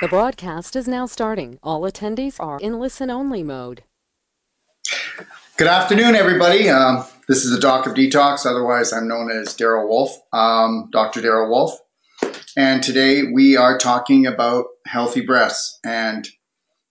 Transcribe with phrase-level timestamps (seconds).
[0.00, 1.60] The broadcast is now starting.
[1.62, 3.84] All attendees are in listen only mode.
[5.56, 6.68] Good afternoon, everybody.
[6.68, 11.22] Um, this is the Doc of Detox, otherwise, I'm known as Daryl Wolfe, um, Dr.
[11.22, 11.78] Daryl Wolfe.
[12.56, 15.78] And today we are talking about healthy breasts.
[15.84, 16.28] And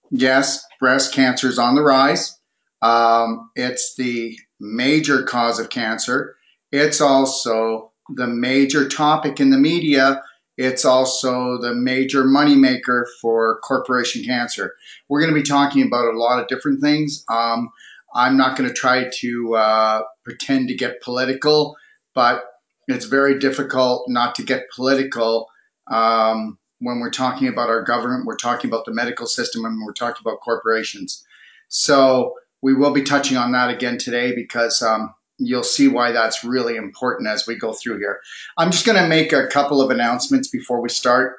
[0.09, 2.39] yes, breast cancer is on the rise.
[2.81, 6.38] Um, it's the major cause of cancer.
[6.71, 10.23] It's also the major topic in the media
[10.57, 14.73] it's also the major moneymaker for corporation cancer.
[15.09, 17.23] We're going to be talking about a lot of different things.
[17.29, 17.70] Um,
[18.16, 21.76] I'm not going to try to uh, pretend to get political,
[22.13, 22.43] but
[22.88, 25.48] it's very difficult not to get political
[25.88, 29.93] um, when we're talking about our government, we're talking about the medical system, and we're
[29.93, 31.26] talking about corporations.
[31.70, 36.43] So we will be touching on that again today because um, you'll see why that's
[36.43, 38.19] really important as we go through here.
[38.57, 41.37] I'm just going to make a couple of announcements before we start.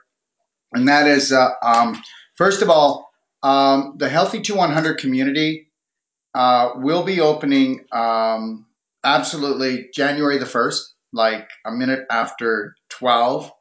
[0.72, 2.02] And that is, uh, um,
[2.36, 3.10] first of all,
[3.42, 5.70] um, the Healthy to 100 community
[6.34, 8.66] uh, will be opening um,
[9.04, 10.80] absolutely January the 1st,
[11.12, 13.52] like a minute after 12.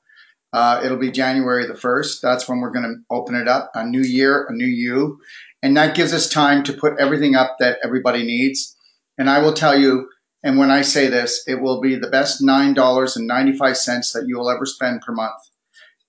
[0.54, 2.22] Uh, it'll be January the 1st.
[2.22, 3.72] That's when we're going to open it up.
[3.76, 5.20] A new year, a new you.
[5.62, 8.76] And that gives us time to put everything up that everybody needs.
[9.18, 10.10] And I will tell you,
[10.44, 14.66] and when I say this, it will be the best $9.95 that you will ever
[14.66, 15.42] spend per month.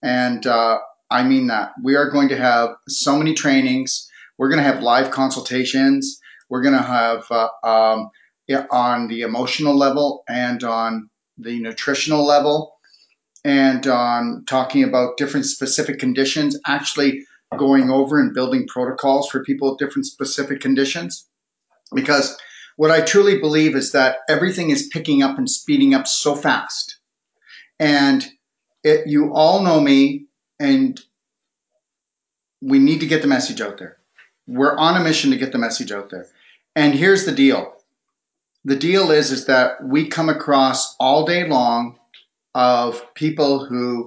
[0.03, 0.79] And uh,
[1.11, 1.73] I mean that.
[1.83, 4.11] We are going to have so many trainings.
[4.37, 6.21] We're going to have live consultations.
[6.51, 8.11] We're going to have uh, um,
[8.71, 12.75] on the emotional level and on the nutritional level
[13.45, 17.25] and on talking about different specific conditions, actually
[17.57, 21.27] going over and building protocols for people with different specific conditions.
[21.95, 22.37] Because
[22.77, 26.99] what I truly believe is that everything is picking up and speeding up so fast.
[27.79, 28.27] And
[28.83, 30.27] it, you all know me,
[30.59, 31.01] and
[32.61, 33.97] we need to get the message out there.
[34.47, 36.27] We're on a mission to get the message out there.
[36.77, 37.75] And here's the deal.
[38.65, 41.99] The deal is, is that we come across all day long
[42.55, 44.07] of people who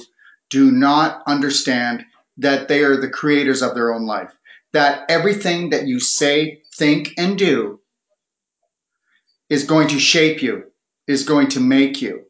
[0.50, 2.06] do not understand
[2.38, 4.32] that they are the creators of their own life.
[4.74, 7.77] That everything that you say, think, and do
[9.50, 10.64] is going to shape you,
[11.08, 12.24] is going to make you,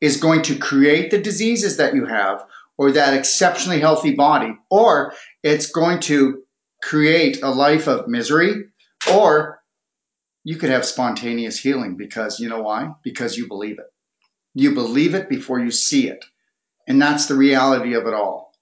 [0.00, 2.44] is going to create the diseases that you have
[2.78, 5.12] or that exceptionally healthy body, or
[5.42, 6.42] it's going to
[6.82, 8.64] create a life of misery,
[9.12, 9.60] or
[10.44, 12.92] you could have spontaneous healing because you know why?
[13.04, 13.86] Because you believe it.
[14.54, 16.24] You believe it before you see it.
[16.88, 18.52] And that's the reality of it all.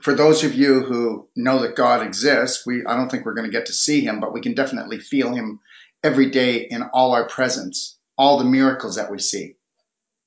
[0.00, 3.46] For those of you who know that God exists, we I don't think we're going
[3.48, 5.60] to get to see him, but we can definitely feel him
[6.02, 9.56] every day in all our presence, all the miracles that we see.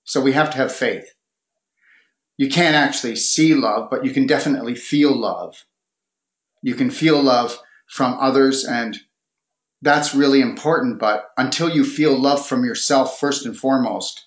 [0.04, 1.14] So we have to have faith.
[2.38, 5.66] You can't actually see love, but you can definitely feel love.
[6.62, 8.98] You can feel love from others, and
[9.82, 11.00] that's really important.
[11.00, 14.26] But until you feel love from yourself, first and foremost,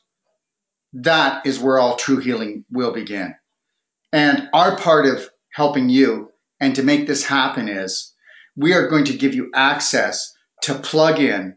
[0.95, 3.35] that is where all true healing will begin.
[4.13, 8.15] And our part of helping you and to make this happen is
[8.57, 10.33] we are going to give you access
[10.63, 11.57] to plug in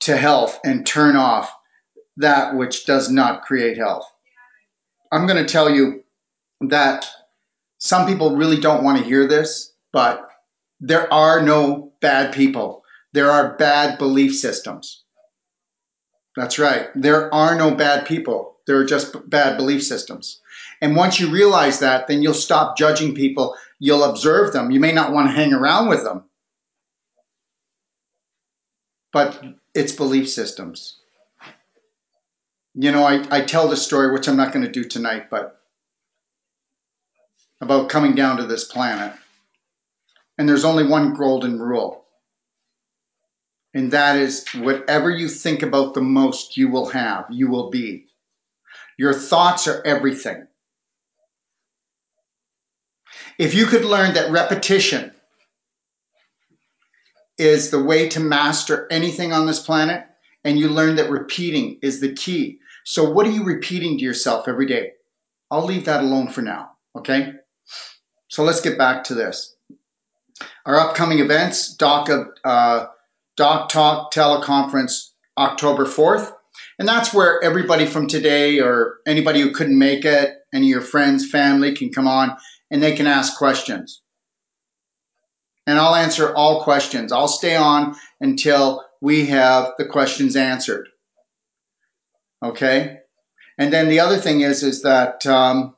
[0.00, 1.52] to health and turn off
[2.16, 4.06] that which does not create health.
[5.10, 6.04] I'm going to tell you
[6.60, 7.08] that
[7.78, 10.28] some people really don't want to hear this, but
[10.80, 12.82] there are no bad people.
[13.12, 15.04] There are bad belief systems.
[16.36, 16.88] That's right.
[16.94, 18.58] There are no bad people.
[18.66, 20.40] There are just bad belief systems.
[20.80, 23.56] And once you realize that, then you'll stop judging people.
[23.78, 24.70] You'll observe them.
[24.70, 26.24] You may not want to hang around with them,
[29.12, 29.42] but
[29.74, 30.98] it's belief systems.
[32.74, 35.60] You know, I, I tell this story, which I'm not going to do tonight, but
[37.60, 39.12] about coming down to this planet.
[40.36, 42.04] And there's only one golden rule.
[43.74, 48.06] And that is whatever you think about the most, you will have, you will be.
[48.96, 50.46] Your thoughts are everything.
[53.38, 55.12] If you could learn that repetition
[57.38, 60.04] is the way to master anything on this planet,
[60.44, 62.58] and you learn that repeating is the key.
[62.84, 64.92] So, what are you repeating to yourself every day?
[65.50, 67.32] I'll leave that alone for now, okay?
[68.28, 69.54] So, let's get back to this.
[70.66, 72.10] Our upcoming events Doc,
[72.44, 72.86] uh,
[73.36, 76.32] Doc Talk Teleconference October 4th.
[76.78, 80.80] And that's where everybody from today or anybody who couldn't make it, any of your
[80.80, 82.36] friends, family can come on
[82.70, 84.02] and they can ask questions
[85.68, 87.12] and I'll answer all questions.
[87.12, 90.88] I'll stay on until we have the questions answered.
[92.42, 93.00] Okay?
[93.58, 95.76] And then the other thing is, is that um,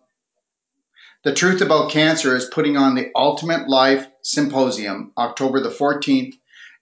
[1.24, 6.34] The Truth About Cancer is putting on the Ultimate Life Symposium, October the 14th,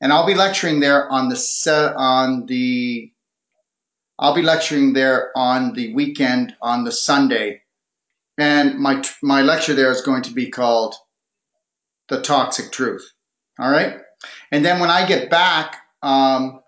[0.02, 3.11] and I'll be lecturing there on the set on the
[4.19, 7.62] I'll be lecturing there on the weekend on the Sunday,
[8.37, 10.96] and my my lecture there is going to be called
[12.08, 13.10] "The Toxic Truth."
[13.58, 13.99] All right,
[14.52, 16.60] and then when I get back, um,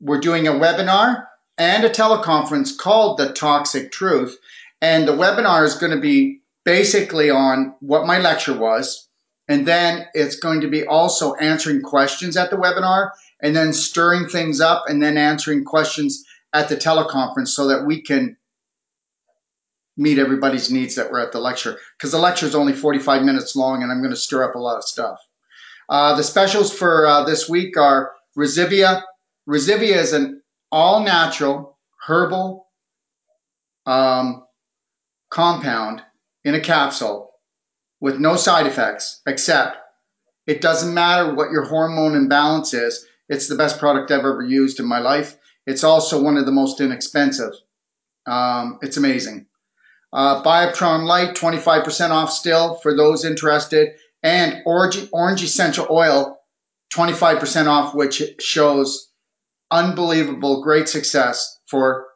[0.00, 1.26] we're doing a webinar
[1.58, 4.38] and a teleconference called "The Toxic Truth,"
[4.80, 9.08] and the webinar is going to be basically on what my lecture was.
[9.48, 13.10] And then it's going to be also answering questions at the webinar
[13.42, 18.00] and then stirring things up and then answering questions at the teleconference so that we
[18.02, 18.36] can
[19.96, 21.78] meet everybody's needs that were at the lecture.
[21.96, 24.58] Because the lecture is only 45 minutes long and I'm going to stir up a
[24.58, 25.18] lot of stuff.
[25.88, 29.02] Uh, the specials for uh, this week are Resivia.
[29.48, 31.76] Resivia is an all natural
[32.06, 32.66] herbal
[33.86, 34.44] um,
[35.30, 36.02] compound
[36.44, 37.32] in a capsule
[38.00, 39.76] with no side effects, except
[40.46, 43.06] it doesn't matter what your hormone imbalance is.
[43.28, 45.36] It's the best product I've ever used in my life.
[45.66, 47.52] It's also one of the most inexpensive.
[48.26, 49.46] Um, it's amazing.
[50.12, 53.90] Uh, Bioptron Light, 25% off still for those interested.
[54.22, 56.38] And Orange, Orange Essential Oil,
[56.92, 59.08] 25% off, which shows
[59.70, 62.06] unbelievable great success for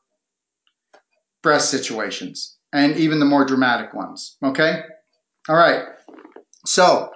[1.43, 4.37] breast situations and even the more dramatic ones.
[4.43, 4.83] Okay?
[5.49, 5.85] All right.
[6.67, 7.11] So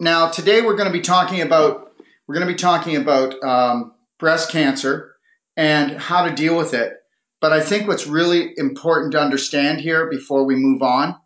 [0.00, 1.90] now today we're going to be talking about
[2.26, 5.14] we're going to be talking about um, breast cancer
[5.56, 6.92] and how to deal with it.
[7.40, 11.16] But I think what's really important to understand here before we move on,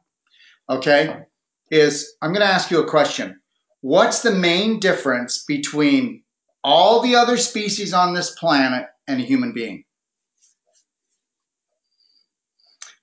[0.68, 1.24] okay,
[1.70, 3.40] is I'm going to ask you a question.
[3.80, 6.22] What's the main difference between
[6.62, 9.84] all the other species on this planet and a human being?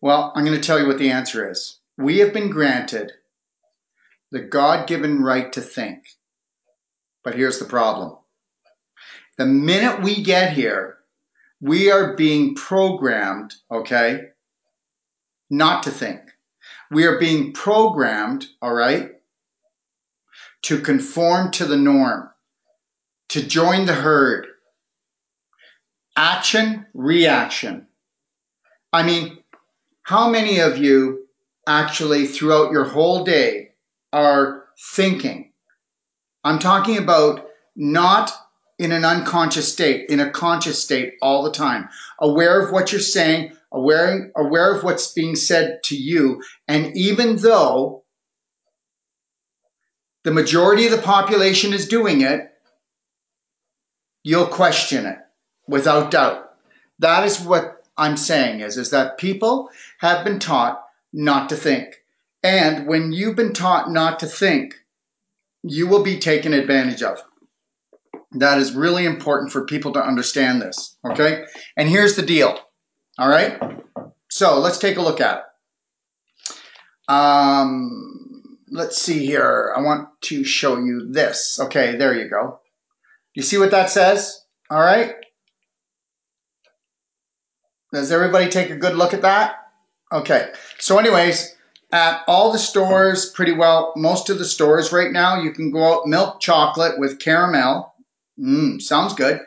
[0.02, 1.80] Well, I'm going to tell you what the answer is.
[1.98, 3.14] We have been granted
[4.32, 6.04] the God given right to think.
[7.24, 8.18] But here's the problem
[9.38, 10.97] the minute we get here,
[11.62, 14.22] we are being programmed, okay,
[15.50, 16.22] not to think.
[16.92, 19.12] We are being programmed, all right,
[20.64, 22.30] to conform to the norm,
[23.30, 24.48] to join the herd.
[26.16, 27.88] Action, reaction.
[28.92, 29.38] I mean,
[30.04, 31.28] how many of you
[31.68, 33.72] actually, throughout your whole day,
[34.14, 34.64] are
[34.96, 35.52] thinking?
[36.44, 38.32] I'm talking about not
[38.80, 41.90] in an unconscious state, in a conscious state all the time,
[42.20, 46.44] aware of what you're saying, aware, aware of what's being said to you.
[46.68, 48.04] And even though
[50.24, 52.52] the majority of the population is doing it,
[54.24, 55.18] you'll question it
[55.68, 56.52] without doubt.
[57.00, 59.70] That is what I'm saying is, is that people
[60.00, 60.84] have been taught
[61.14, 61.96] not to think.
[62.44, 64.76] And when you've been taught not to think,
[65.64, 67.22] you will be taken advantage of.
[68.40, 70.98] That is really important for people to understand this.
[71.06, 71.46] Okay?
[71.76, 72.60] And here's the deal.
[73.18, 73.60] All right?
[74.30, 75.44] So let's take a look at it.
[77.12, 79.74] Um, let's see here.
[79.76, 81.60] I want to show you this.
[81.60, 82.60] Okay, there you go.
[83.34, 84.44] You see what that says?
[84.70, 85.14] All right?
[87.94, 89.56] Does everybody take a good look at that?
[90.12, 90.52] Okay.
[90.78, 91.56] So anyways,
[91.92, 95.94] at all the stores, pretty well, most of the stores right now, you can go
[95.94, 97.94] out milk chocolate with caramel.
[98.40, 99.40] Mmm, sounds good.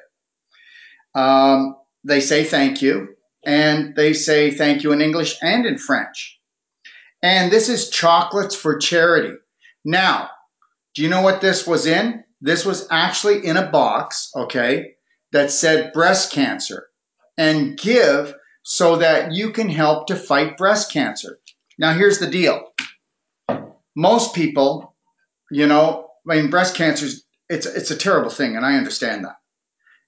[1.15, 3.17] Um, they say thank you.
[3.45, 6.39] And they say thank you in English and in French.
[7.23, 9.35] And this is chocolates for charity.
[9.85, 10.31] Now,
[10.95, 12.25] do you know what this was in?
[12.41, 14.95] This was actually in a box, okay,
[15.33, 16.89] that said breast cancer
[17.37, 21.39] and give so that you can help to fight breast cancer.
[21.79, 22.63] Now, here's the deal.
[23.97, 24.95] Most people,
[25.51, 29.25] you know, I mean, breast cancer is it's it's a terrible thing, and I understand
[29.25, 29.37] that.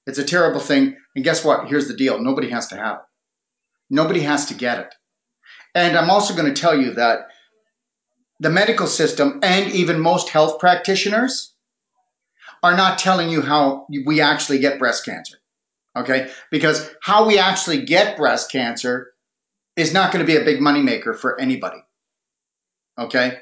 [0.06, 1.68] It's a terrible thing, and guess what?
[1.68, 2.18] Here's the deal.
[2.18, 3.02] Nobody has to have it.
[3.90, 4.94] Nobody has to get it.
[5.74, 7.26] And I'm also going to tell you that
[8.40, 11.54] the medical system and even most health practitioners
[12.62, 15.38] are not telling you how we actually get breast cancer
[15.96, 16.30] okay?
[16.50, 19.12] Because how we actually get breast cancer
[19.76, 21.82] is not going to be a big moneymaker for anybody,
[22.98, 23.38] okay?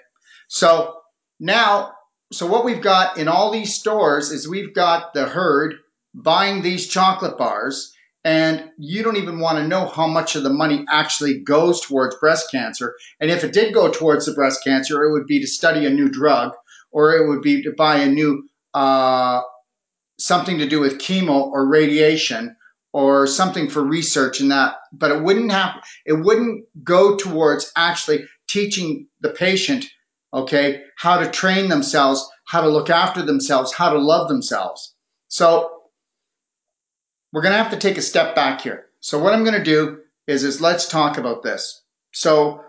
[0.49, 1.00] So
[1.38, 1.92] now,
[2.32, 5.76] so what we've got in all these stores is we've got the herd
[6.14, 7.92] buying these chocolate bars,
[8.25, 12.16] and you don't even want to know how much of the money actually goes towards
[12.16, 12.94] breast cancer.
[13.20, 15.90] And if it did go towards the breast cancer, it would be to study a
[15.90, 16.52] new drug,
[16.92, 19.40] or it would be to buy a new uh,
[20.18, 22.56] something to do with chemo or radiation
[22.92, 28.26] or something for research and that but it wouldn't have it wouldn't go towards actually
[28.50, 29.87] teaching the patient,
[30.32, 34.94] okay, how to train themselves, how to look after themselves, how to love themselves.
[35.28, 35.70] So
[37.32, 38.87] we're going to have to take a step back here.
[39.00, 41.82] So what I'm going to do is, is let's talk about this.
[42.12, 42.62] So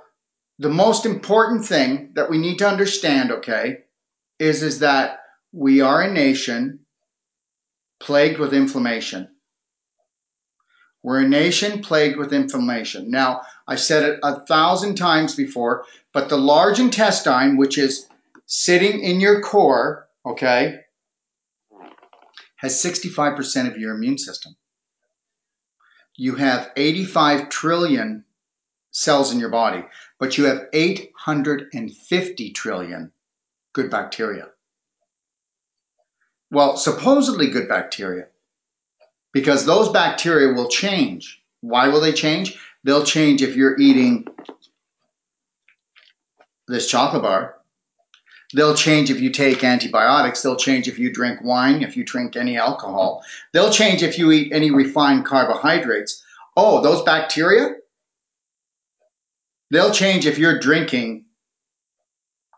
[0.60, 3.80] the most important thing that we need to understand, okay,
[4.40, 5.20] is, is that
[5.52, 6.80] we are a nation
[8.00, 9.28] plagued with inflammation.
[11.04, 13.10] We're a nation plagued with inflammation.
[13.10, 18.08] Now, I've said it a thousand times before, but the large intestine, which is
[18.46, 20.82] sitting in your core, okay,
[22.58, 24.56] has 65% of your immune system.
[26.16, 28.26] You have 85 trillion
[28.92, 29.84] cells in your body,
[30.20, 33.12] but you have 850 trillion
[33.74, 34.50] good bacteria.
[36.52, 38.28] Well, supposedly good bacteria,
[39.32, 41.42] because those bacteria will change.
[41.62, 42.60] Why will they change?
[42.84, 44.26] They'll change if you're eating
[46.68, 47.56] this chocolate bar.
[48.54, 50.42] They'll change if you take antibiotics.
[50.42, 53.24] They'll change if you drink wine, if you drink any alcohol.
[53.54, 56.24] They'll change if you eat any refined carbohydrates.
[56.58, 57.76] Oh, those bacteria?
[59.70, 61.26] They'll change if you're drinking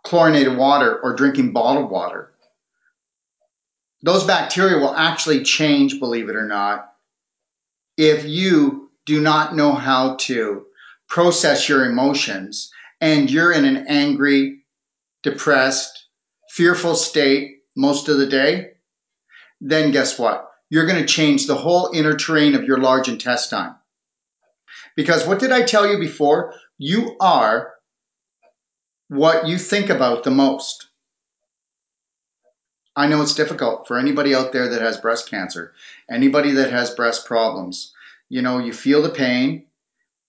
[0.03, 2.31] chlorinated water or drinking bottled water.
[4.01, 6.91] Those bacteria will actually change, believe it or not,
[7.97, 10.65] if you do not know how to
[11.07, 14.63] process your emotions and you're in an angry,
[15.23, 16.07] depressed,
[16.49, 18.71] fearful state most of the day,
[19.59, 20.49] then guess what?
[20.69, 23.75] You're going to change the whole inner terrain of your large intestine.
[24.95, 26.53] Because what did I tell you before?
[26.77, 27.73] You are
[29.07, 30.87] what you think about the most.
[32.95, 35.73] I know it's difficult for anybody out there that has breast cancer,
[36.09, 37.93] anybody that has breast problems.
[38.29, 39.67] You know, you feel the pain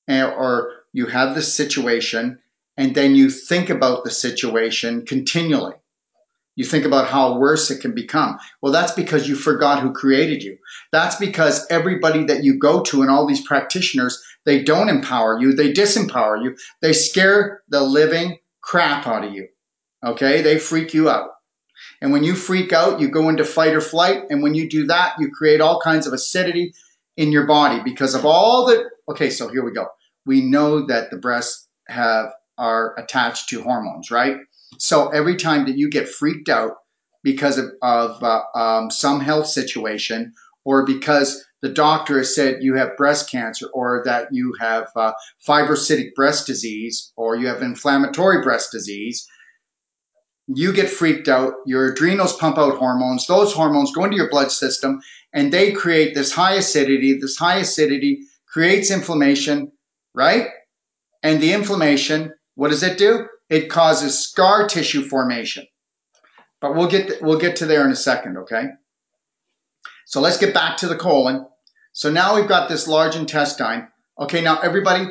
[0.08, 2.38] eh, or you have the situation
[2.76, 5.74] and then you think about the situation continually.
[6.56, 8.38] You think about how worse it can become.
[8.62, 10.56] Well, that's because you forgot who created you.
[10.92, 15.54] That's because everybody that you go to and all these practitioners, they don't empower you.
[15.54, 16.56] They disempower you.
[16.80, 19.48] They scare the living crap out of you.
[20.04, 20.42] Okay.
[20.42, 21.30] They freak you out.
[22.00, 24.24] And when you freak out, you go into fight or flight.
[24.30, 26.72] And when you do that, you create all kinds of acidity
[27.16, 28.88] in your body because of all the.
[29.08, 29.30] Okay.
[29.30, 29.86] So here we go.
[30.26, 34.36] We know that the breasts have are attached to hormones, right?
[34.78, 36.76] So every time that you get freaked out
[37.22, 40.32] because of, of uh, um, some health situation
[40.64, 45.12] or because the doctor has said you have breast cancer or that you have uh,
[45.46, 49.26] fibrocystic breast disease or you have inflammatory breast disease,
[50.48, 51.54] you get freaked out.
[51.66, 53.26] Your adrenals pump out hormones.
[53.26, 55.00] Those hormones go into your blood system
[55.32, 57.18] and they create this high acidity.
[57.18, 59.72] This high acidity creates inflammation,
[60.14, 60.48] right?
[61.22, 63.26] And the inflammation, what does it do?
[63.50, 65.66] it causes scar tissue formation.
[66.60, 68.68] But we'll get we'll get to there in a second, okay?
[70.06, 71.46] So let's get back to the colon.
[71.92, 73.88] So now we've got this large intestine.
[74.18, 75.06] Okay, now everybody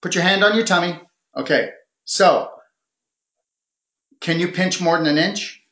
[0.00, 0.98] put your hand on your tummy.
[1.36, 1.70] Okay.
[2.04, 2.50] So,
[4.20, 5.62] can you pinch more than an inch?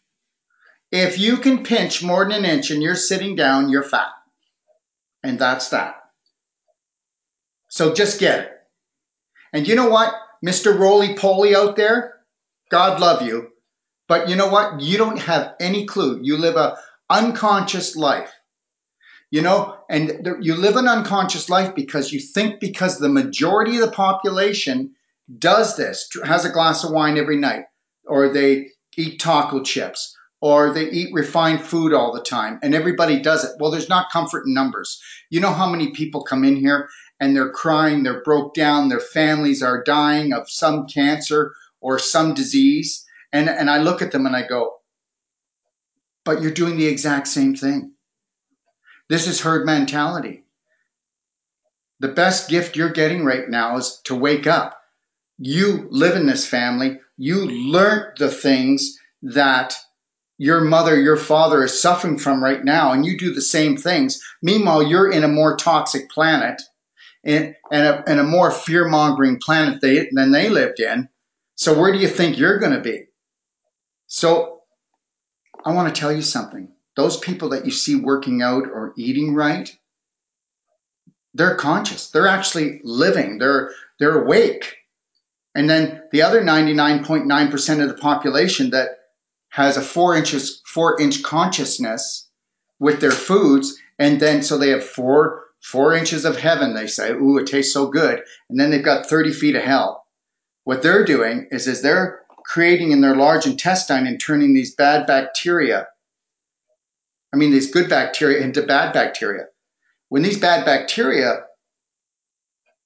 [0.93, 4.09] If you can pinch more than an inch and you're sitting down, you're fat.
[5.23, 5.97] And that's that.
[7.69, 8.53] So just get it.
[9.53, 10.15] And you know what?
[10.45, 10.79] Mr.
[10.79, 12.15] Roly Poly out there,
[12.71, 13.49] God love you.
[14.09, 14.81] But you know what?
[14.81, 16.21] You don't have any clue.
[16.23, 16.79] You live a
[17.11, 18.33] unconscious life.
[19.31, 23.81] You know, and you live an unconscious life because you think because the majority of
[23.81, 24.95] the population
[25.39, 27.65] does this, has a glass of wine every night,
[28.07, 33.21] or they eat taco chips, or they eat refined food all the time, and everybody
[33.21, 33.53] does it.
[33.59, 35.01] Well, there's not comfort in numbers.
[35.31, 36.89] You know how many people come in here
[37.21, 42.35] and they're crying, they're broke down, their families are dying of some cancer or some
[42.35, 43.05] disease.
[43.33, 44.75] And, and I look at them and I go,
[46.25, 47.93] but you're doing the exact same thing.
[49.09, 50.45] This is herd mentality.
[52.01, 54.79] The best gift you're getting right now is to wake up.
[55.39, 56.99] You live in this family.
[57.17, 59.77] You learned the things that
[60.39, 64.21] your mother, your father is suffering from right now, and you do the same things.
[64.43, 66.61] Meanwhile, you're in a more toxic planet
[67.25, 71.09] and, and, a, and a more fear mongering planet they, than they lived in.
[71.55, 73.05] So, where do you think you're going to be?
[74.09, 74.61] So,
[75.65, 76.69] I want to tell you something.
[76.97, 79.71] Those people that you see working out or eating right,
[81.35, 82.11] they're conscious.
[82.11, 83.39] They're actually living.
[83.39, 84.77] They're they're awake.
[85.57, 88.91] And then the other 99.9% of the population that
[89.49, 92.29] has a four inches four inch consciousness
[92.79, 97.11] with their foods, and then so they have four four inches of heaven, they say.
[97.11, 98.23] Ooh, it tastes so good.
[98.51, 100.05] And then they've got 30 feet of hell.
[100.65, 105.07] what they're doing is, is they're creating in their large intestine and turning these bad
[105.07, 105.87] bacteria,
[107.33, 109.45] I mean, these good bacteria into bad bacteria.
[110.09, 111.45] When these bad bacteria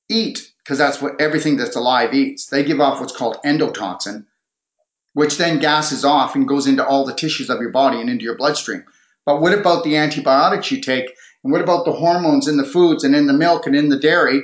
[0.08, 4.24] eat, because that's what everything that's alive eats, they give off what's called endotoxin,
[5.14, 8.22] which then gases off and goes into all the tissues of your body and into
[8.22, 8.84] your bloodstream.
[9.26, 11.12] But what about the antibiotics you take?
[11.42, 13.98] And what about the hormones in the foods and in the milk and in the
[13.98, 14.42] dairy?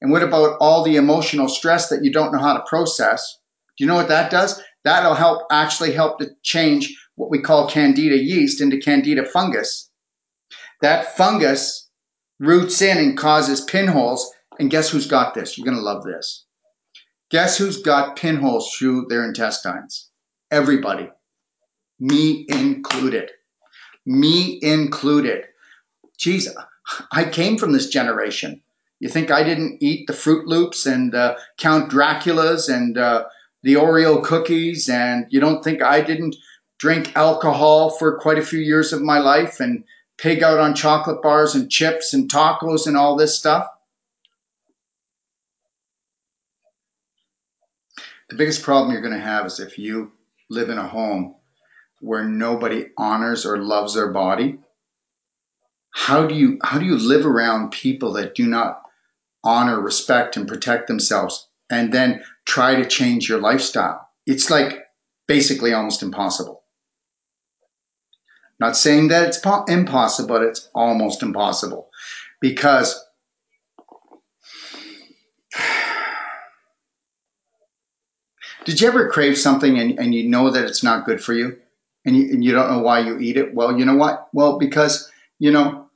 [0.00, 3.38] And what about all the emotional stress that you don't know how to process?
[3.76, 4.58] Do you know what that does?
[4.84, 9.90] That'll help actually help to change what we call candida yeast into candida fungus.
[10.80, 11.90] That fungus
[12.40, 14.32] roots in and causes pinholes.
[14.62, 15.58] And guess who's got this?
[15.58, 16.44] You're going to love this.
[17.32, 20.08] Guess who's got pinholes through their intestines?
[20.52, 21.10] Everybody.
[21.98, 23.32] Me included.
[24.06, 25.46] Me included.
[26.16, 26.48] Geez,
[27.10, 28.62] I came from this generation.
[29.00, 33.24] You think I didn't eat the Fruit Loops and uh, Count Draculas and uh,
[33.64, 36.36] the Oreo cookies, and you don't think I didn't
[36.78, 39.82] drink alcohol for quite a few years of my life and
[40.18, 43.66] pig out on chocolate bars and chips and tacos and all this stuff?
[48.32, 50.12] The biggest problem you're going to have is if you
[50.48, 51.34] live in a home
[52.00, 54.58] where nobody honors or loves their body.
[55.90, 58.80] How do you how do you live around people that do not
[59.44, 64.08] honor, respect, and protect themselves, and then try to change your lifestyle?
[64.26, 64.82] It's like
[65.28, 66.62] basically almost impossible.
[68.58, 71.90] Not saying that it's impossible, but it's almost impossible
[72.40, 72.98] because
[78.64, 81.56] Did you ever crave something and, and you know that it's not good for you
[82.04, 83.54] and you, and you don't know why you eat it?
[83.54, 84.28] Well, you know what?
[84.32, 85.88] Well, because, you know,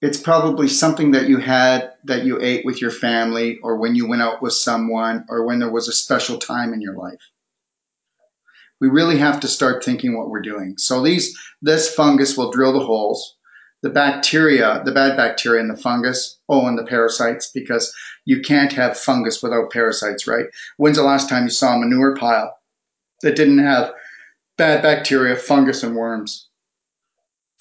[0.00, 4.08] it's probably something that you had that you ate with your family or when you
[4.08, 7.20] went out with someone or when there was a special time in your life.
[8.80, 10.78] We really have to start thinking what we're doing.
[10.78, 13.36] So these this fungus will drill the holes
[13.82, 18.72] the bacteria, the bad bacteria and the fungus, oh, and the parasites, because you can't
[18.72, 20.46] have fungus without parasites, right?
[20.78, 22.56] When's the last time you saw a manure pile
[23.22, 23.92] that didn't have
[24.56, 26.48] bad bacteria, fungus, and worms?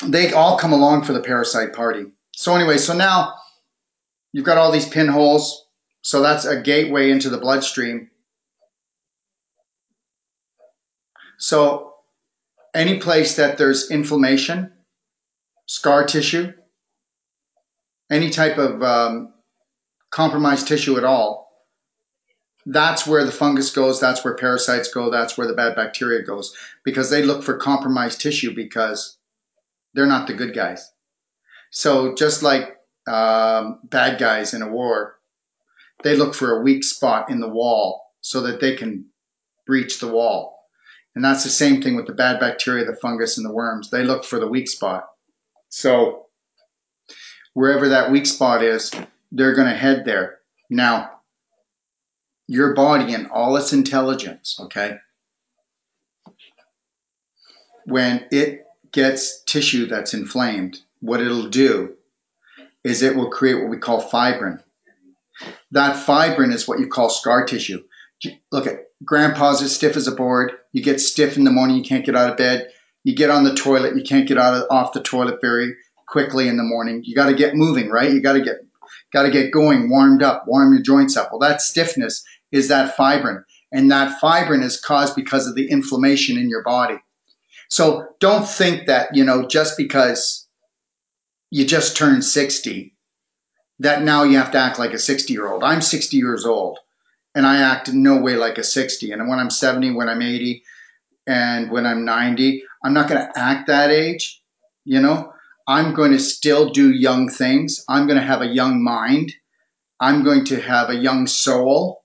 [0.03, 2.05] They all come along for the parasite party.
[2.35, 3.33] So, anyway, so now
[4.33, 5.65] you've got all these pinholes.
[6.01, 8.09] So, that's a gateway into the bloodstream.
[11.37, 11.93] So,
[12.73, 14.71] any place that there's inflammation,
[15.67, 16.51] scar tissue,
[18.09, 19.33] any type of um,
[20.09, 21.47] compromised tissue at all,
[22.65, 26.55] that's where the fungus goes, that's where parasites go, that's where the bad bacteria goes,
[26.83, 29.17] because they look for compromised tissue because
[29.93, 30.91] they're not the good guys.
[31.69, 32.77] So just like
[33.07, 35.15] um, bad guys in a war,
[36.03, 39.05] they look for a weak spot in the wall so that they can
[39.65, 40.57] breach the wall.
[41.15, 43.89] And that's the same thing with the bad bacteria, the fungus, and the worms.
[43.89, 45.07] They look for the weak spot.
[45.69, 46.27] So
[47.53, 48.91] wherever that weak spot is,
[49.31, 50.39] they're going to head there.
[50.69, 51.11] Now,
[52.47, 54.97] your body and all its intelligence, okay,
[57.85, 61.95] when it gets tissue that's inflamed, what it'll do
[62.83, 64.61] is it will create what we call fibrin.
[65.71, 67.83] That fibrin is what you call scar tissue.
[68.51, 70.53] Look at grandpa's as stiff as a board.
[70.71, 72.71] You get stiff in the morning, you can't get out of bed
[73.07, 75.73] you get on the toilet, you can't get out of, off the toilet very
[76.07, 77.01] quickly in the morning.
[77.05, 78.11] You got to get moving, right?
[78.11, 78.57] You got to get
[79.13, 81.29] got to get going, warmed up, warm your joints up.
[81.31, 86.37] Well, that stiffness is that fibrin, and that fibrin is caused because of the inflammation
[86.37, 86.97] in your body.
[87.69, 90.45] So don't think that you know just because
[91.49, 92.93] you just turned 60
[93.79, 95.63] that now you have to act like a 60 year old.
[95.63, 96.77] I'm 60 years old
[97.33, 99.11] and I act in no way like a 60.
[99.13, 100.61] And when I'm 70, when I'm 80,
[101.27, 104.41] and when I'm 90, I'm not going to act that age.
[104.85, 105.33] You know,
[105.67, 107.83] I'm going to still do young things.
[107.89, 109.33] I'm going to have a young mind.
[109.99, 112.01] I'm going to have a young soul.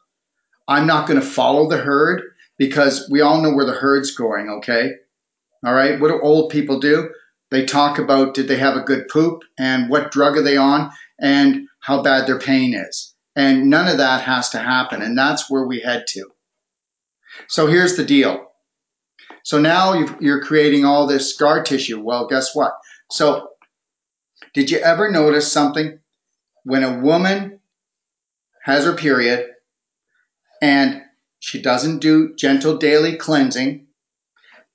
[0.67, 2.23] I'm not going to follow the herd
[2.59, 4.91] because we all know where the herd's going, okay?
[5.65, 6.01] All right.
[6.01, 7.11] What do old people do?
[7.51, 10.91] They talk about did they have a good poop and what drug are they on
[11.21, 13.15] and how bad their pain is.
[13.37, 15.03] And none of that has to happen.
[15.03, 16.31] And that's where we head to.
[17.47, 18.52] So here's the deal
[19.43, 22.01] so now you're creating all this scar tissue.
[22.01, 22.73] Well, guess what?
[23.11, 23.49] So,
[24.55, 25.99] did you ever notice something?
[26.65, 27.61] When a woman
[28.65, 29.49] has her period
[30.61, 31.03] and
[31.41, 33.87] she doesn't do gentle daily cleansing,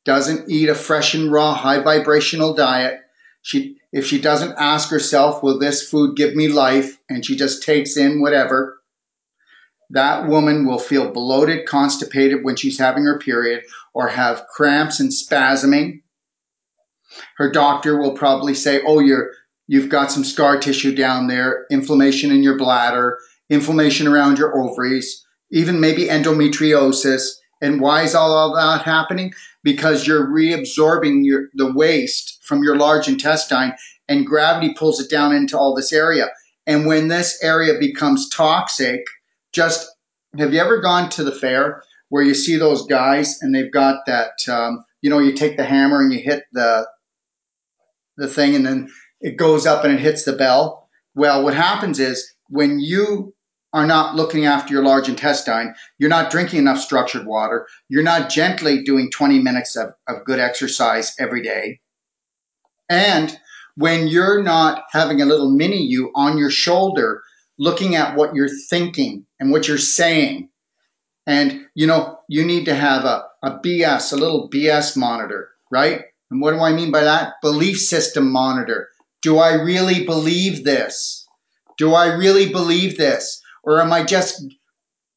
[0.03, 2.99] doesn't eat a fresh and raw high vibrational diet,
[3.41, 6.97] she if she doesn't ask herself, will this food give me life?
[7.09, 8.76] And she just takes in whatever,
[9.89, 15.11] that woman will feel bloated, constipated when she's having her period, or have cramps and
[15.11, 16.01] spasming.
[17.37, 19.31] Her doctor will probably say, "Oh, you're
[19.67, 23.17] you've got some scar tissue down there, inflammation in your bladder,
[23.49, 27.29] inflammation around your ovaries, even maybe endometriosis."
[27.61, 29.33] And why is all of that happening?
[29.63, 33.73] Because you're reabsorbing your, the waste from your large intestine
[34.07, 36.29] and gravity pulls it down into all this area.
[36.65, 39.05] And when this area becomes toxic,
[39.53, 39.89] just
[40.37, 44.05] have you ever gone to the fair where you see those guys and they've got
[44.05, 46.87] that, um, you know, you take the hammer and you hit the
[48.17, 48.89] the thing and then
[49.21, 50.89] it goes up and it hits the bell.
[51.15, 53.33] Well, what happens is when you
[53.73, 58.29] are not looking after your large intestine, you're not drinking enough structured water, you're not
[58.29, 61.79] gently doing 20 minutes of, of good exercise every day,
[62.89, 63.37] and
[63.75, 67.21] when you're not having a little mini you on your shoulder
[67.59, 70.49] looking at what you're thinking and what you're saying.
[71.25, 76.03] And, you know, you need to have a, a BS, a little BS monitor, right?
[76.31, 77.33] And what do I mean by that?
[77.41, 78.89] Belief system monitor.
[79.21, 81.27] Do I really believe this?
[81.77, 83.41] Do I really believe this?
[83.63, 84.41] Or am I just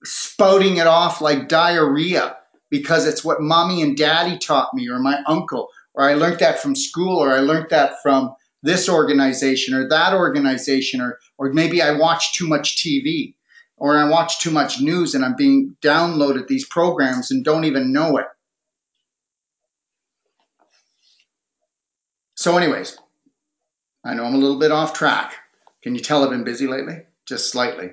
[0.05, 2.37] spouting it off like diarrhea
[2.71, 6.61] because it's what mommy and daddy taught me or my uncle or I learned that
[6.61, 11.83] from school or I learned that from this organization or that organization or or maybe
[11.83, 13.35] I watch too much TV
[13.77, 17.93] or I watch too much news and I'm being downloaded these programs and don't even
[17.93, 18.27] know it.
[22.35, 22.97] So anyways,
[24.05, 25.35] I know I'm a little bit off track.
[25.83, 27.03] Can you tell I've been busy lately?
[27.27, 27.93] Just slightly.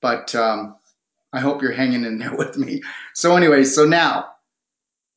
[0.00, 0.76] But um,
[1.32, 2.82] I hope you're hanging in there with me.
[3.14, 4.35] So anyways, so now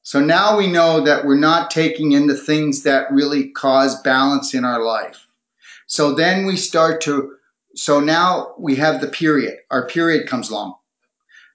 [0.04, 4.54] so now we know that we're not taking in the things that really cause balance
[4.54, 5.28] in our life.
[5.88, 7.36] So then we start to,
[7.76, 9.58] so now we have the period.
[9.70, 10.76] Our period comes along.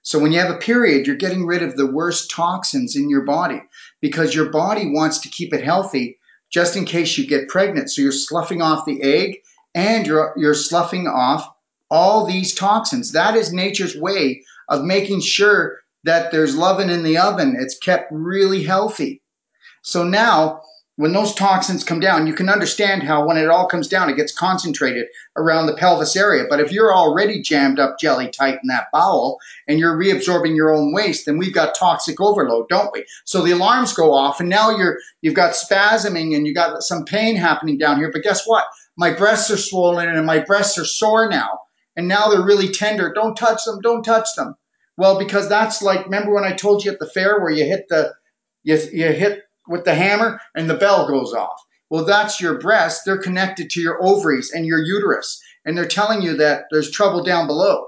[0.03, 3.23] So when you have a period, you're getting rid of the worst toxins in your
[3.23, 3.61] body
[4.01, 6.19] because your body wants to keep it healthy
[6.51, 7.89] just in case you get pregnant.
[7.89, 9.37] So you're sloughing off the egg
[9.73, 11.49] and you're, you're sloughing off
[11.89, 13.13] all these toxins.
[13.13, 17.57] That is nature's way of making sure that there's loving in the oven.
[17.59, 19.21] It's kept really healthy.
[19.81, 20.61] So now,
[20.97, 24.15] when those toxins come down, you can understand how when it all comes down, it
[24.15, 26.45] gets concentrated around the pelvis area.
[26.49, 29.37] But if you're already jammed up jelly tight in that bowel
[29.67, 33.03] and you're reabsorbing your own waste, then we've got toxic overload, don't we?
[33.25, 37.03] So the alarms go off and now you're you've got spasming and you got some
[37.03, 38.11] pain happening down here.
[38.11, 38.63] But guess what?
[38.95, 41.59] My breasts are swollen and my breasts are sore now.
[41.97, 43.11] And now they're really tender.
[43.13, 44.55] Don't touch them, don't touch them.
[44.97, 47.87] Well, because that's like, remember when I told you at the fair where you hit
[47.89, 48.13] the,
[48.63, 51.61] you, you hit with the hammer and the bell goes off.
[51.89, 53.01] Well, that's your breast.
[53.05, 55.41] They're connected to your ovaries and your uterus.
[55.65, 57.87] And they're telling you that there's trouble down below.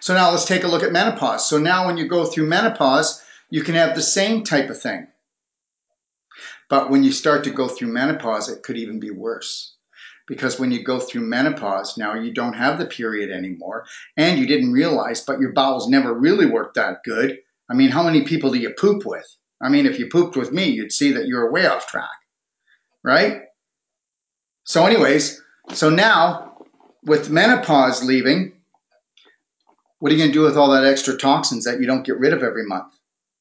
[0.00, 1.48] So now let's take a look at menopause.
[1.48, 5.08] So now when you go through menopause, you can have the same type of thing.
[6.70, 9.77] But when you start to go through menopause, it could even be worse
[10.28, 13.86] because when you go through menopause, now you don't have the period anymore
[14.16, 17.38] and you didn't realize, but your bowels never really worked that good.
[17.68, 19.26] I mean, how many people do you poop with?
[19.60, 22.08] I mean, if you pooped with me, you'd see that you're way off track,
[23.02, 23.42] right?
[24.64, 26.58] So, anyways, so now
[27.04, 28.52] with menopause leaving,
[29.98, 32.18] what are you going to do with all that extra toxins that you don't get
[32.18, 32.92] rid of every month?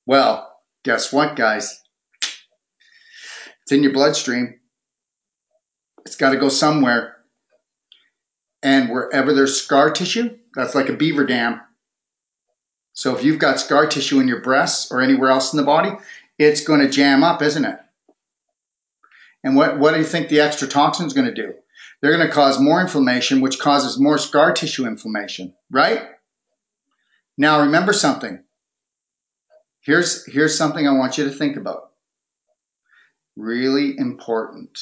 [0.05, 0.51] Well,
[0.83, 1.83] guess what, guys?
[3.61, 4.59] It's in your bloodstream.
[6.07, 7.17] It's got to go somewhere.
[8.63, 11.59] And wherever there's scar tissue, that's like a beaver dam.
[12.93, 15.91] So if you've got scar tissue in your breasts or anywhere else in the body,
[16.39, 17.77] it's going to jam up, isn't it?
[19.43, 21.53] And what, what do you think the extra toxin is going to do?
[22.01, 26.03] They're going to cause more inflammation, which causes more scar tissue inflammation, right?
[27.37, 28.43] Now remember something.
[29.81, 31.91] Here's, here's something I want you to think about.
[33.35, 34.79] Really important.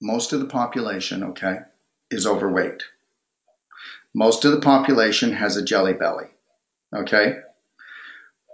[0.00, 1.58] Most of the population, okay,
[2.10, 2.82] is overweight.
[4.14, 6.26] Most of the population has a jelly belly,
[6.94, 7.36] okay?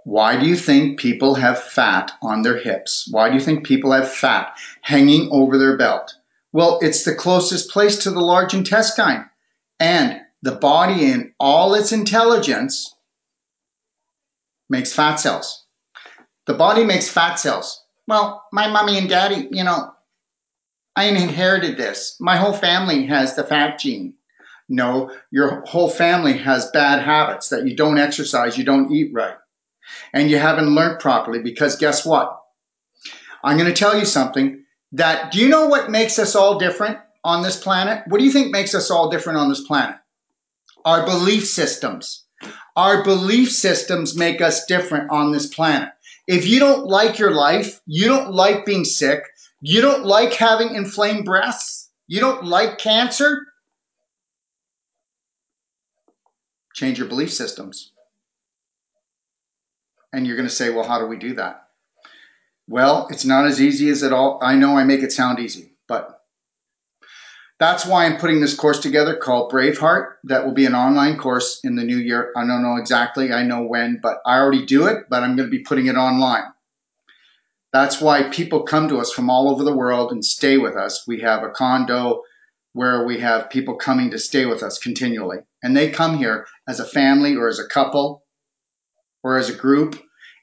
[0.05, 3.07] Why do you think people have fat on their hips?
[3.09, 6.13] Why do you think people have fat hanging over their belt?
[6.51, 9.29] Well, it's the closest place to the large intestine.
[9.79, 12.93] And the body, in all its intelligence,
[14.69, 15.65] makes fat cells.
[16.45, 17.81] The body makes fat cells.
[18.05, 19.92] Well, my mommy and daddy, you know,
[20.95, 22.15] I inherited this.
[22.19, 24.13] My whole family has the fat gene.
[24.69, 29.35] No, your whole family has bad habits that you don't exercise, you don't eat right,
[30.13, 32.39] and you haven't learned properly because guess what?
[33.43, 34.63] I'm going to tell you something.
[34.93, 38.03] that do you know what makes us all different on this planet?
[38.07, 39.95] What do you think makes us all different on this planet?
[40.85, 42.23] Our belief systems.
[42.75, 45.89] Our belief systems make us different on this planet.
[46.27, 49.23] If you don't like your life, you don't like being sick,
[49.65, 53.43] you don't like having inflamed breasts, you don't like cancer,
[56.75, 57.93] change your belief systems.
[60.11, 61.63] And you're going to say, well, how do we do that?
[62.67, 64.37] Well, it's not as easy as it all.
[64.41, 66.21] I know I make it sound easy, but
[67.57, 70.15] that's why I'm putting this course together called Braveheart.
[70.25, 72.33] That will be an online course in the new year.
[72.35, 75.49] I don't know exactly, I know when, but I already do it, but I'm going
[75.49, 76.52] to be putting it online.
[77.73, 81.05] That's why people come to us from all over the world and stay with us.
[81.07, 82.21] We have a condo
[82.73, 85.39] where we have people coming to stay with us continually.
[85.63, 88.23] And they come here as a family or as a couple
[89.23, 89.99] or as a group,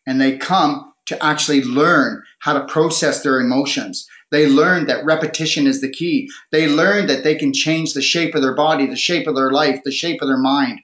[0.07, 4.07] and they come to actually learn how to process their emotions.
[4.31, 6.31] They learn that repetition is the key.
[6.51, 9.51] They learn that they can change the shape of their body, the shape of their
[9.51, 10.81] life, the shape of their mind,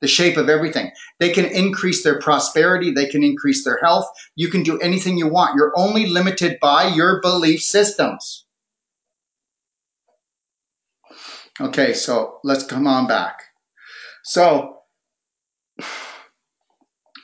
[0.00, 0.90] the shape of everything.
[1.18, 2.90] They can increase their prosperity.
[2.90, 4.06] They can increase their health.
[4.36, 5.56] You can do anything you want.
[5.56, 8.44] You're only limited by your belief systems.
[11.60, 13.42] Okay, so let's come on back.
[14.24, 14.78] So,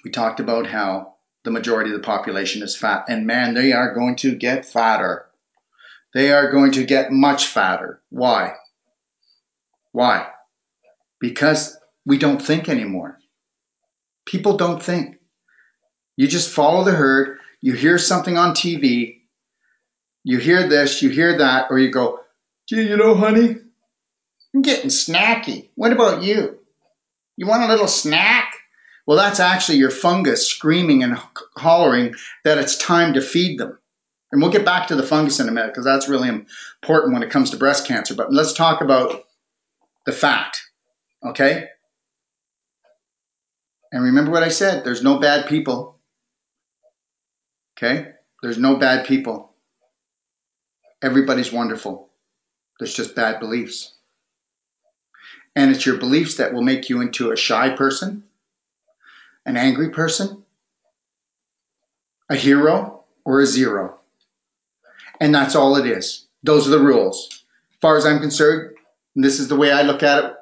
[0.04, 3.94] we talked about how the majority of the population is fat, and man, they are
[3.94, 5.26] going to get fatter.
[6.14, 8.02] They are going to get much fatter.
[8.10, 8.54] Why?
[9.92, 10.28] Why?
[11.20, 11.76] Because
[12.10, 13.20] we don't think anymore.
[14.26, 15.18] People don't think.
[16.16, 17.38] You just follow the herd.
[17.60, 19.20] You hear something on TV.
[20.24, 22.18] You hear this, you hear that, or you go,
[22.68, 23.54] gee, you know, honey,
[24.52, 25.68] I'm getting snacky.
[25.76, 26.58] What about you?
[27.36, 28.54] You want a little snack?
[29.06, 31.16] Well, that's actually your fungus screaming and
[31.56, 33.78] hollering that it's time to feed them.
[34.32, 37.22] And we'll get back to the fungus in a minute because that's really important when
[37.22, 38.16] it comes to breast cancer.
[38.16, 39.26] But let's talk about
[40.06, 40.56] the fat,
[41.24, 41.68] okay?
[43.92, 45.98] And remember what I said there's no bad people,
[47.76, 48.12] okay?
[48.42, 49.52] There's no bad people.
[51.02, 52.08] Everybody's wonderful.
[52.78, 53.94] There's just bad beliefs.
[55.56, 58.24] And it's your beliefs that will make you into a shy person,
[59.44, 60.44] an angry person,
[62.30, 63.98] a hero, or a zero.
[65.20, 66.26] And that's all it is.
[66.42, 67.28] Those are the rules.
[67.72, 68.76] As far as I'm concerned,
[69.16, 70.32] this is the way I look at it,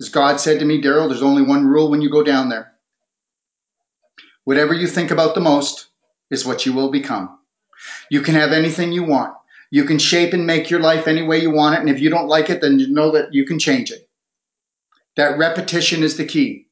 [0.00, 2.72] as God said to me, Daryl, there's only one rule when you go down there.
[4.48, 5.88] Whatever you think about the most
[6.30, 7.38] is what you will become.
[8.10, 9.34] You can have anything you want.
[9.70, 11.80] You can shape and make your life any way you want it.
[11.80, 14.08] And if you don't like it, then you know that you can change it.
[15.16, 16.66] That repetition is the key.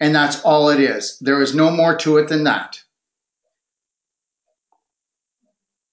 [0.00, 1.16] And that's all it is.
[1.18, 2.78] There is no more to it than that.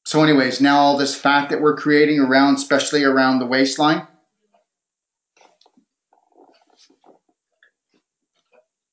[0.04, 4.06] So, anyways, now all this fat that we're creating around, especially around the waistline,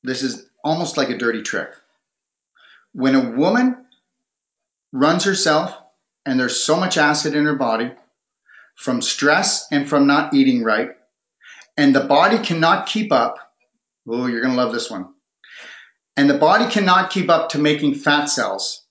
[0.04, 1.70] this is almost like a dirty trick.
[2.96, 3.84] When a woman
[4.90, 5.76] runs herself
[6.24, 7.92] and there's so much acid in her body
[8.74, 10.88] from stress and from not eating right,
[11.76, 13.36] and the body cannot keep up.
[14.08, 15.12] Oh, you're going to love this one.
[16.16, 18.86] And the body cannot keep up to making fat cells.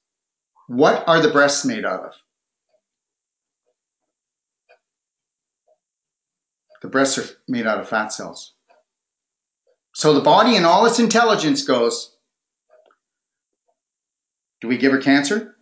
[0.68, 2.13] What are the breasts made out of?
[6.84, 8.54] The breasts are made out of fat cells.
[9.96, 12.14] So the body in all its intelligence goes,
[14.65, 15.56] do we give her cancer?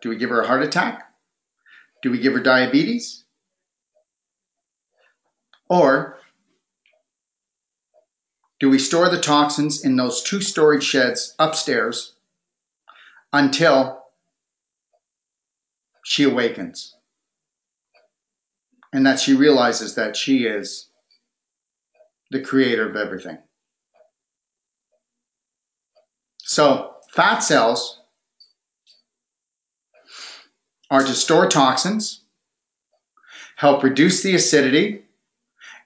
[0.00, 1.12] Do we give her a heart attack?
[2.04, 3.24] Do we give her diabetes?
[5.68, 6.16] Or
[8.60, 12.12] do we store the toxins in those two storage sheds upstairs
[13.32, 14.04] until
[16.04, 16.94] she awakens?
[18.92, 20.88] And that she realizes that she is
[22.30, 23.38] the creator of everything.
[26.38, 28.00] So, fat cells
[30.90, 32.22] are to store toxins,
[33.56, 35.02] help reduce the acidity,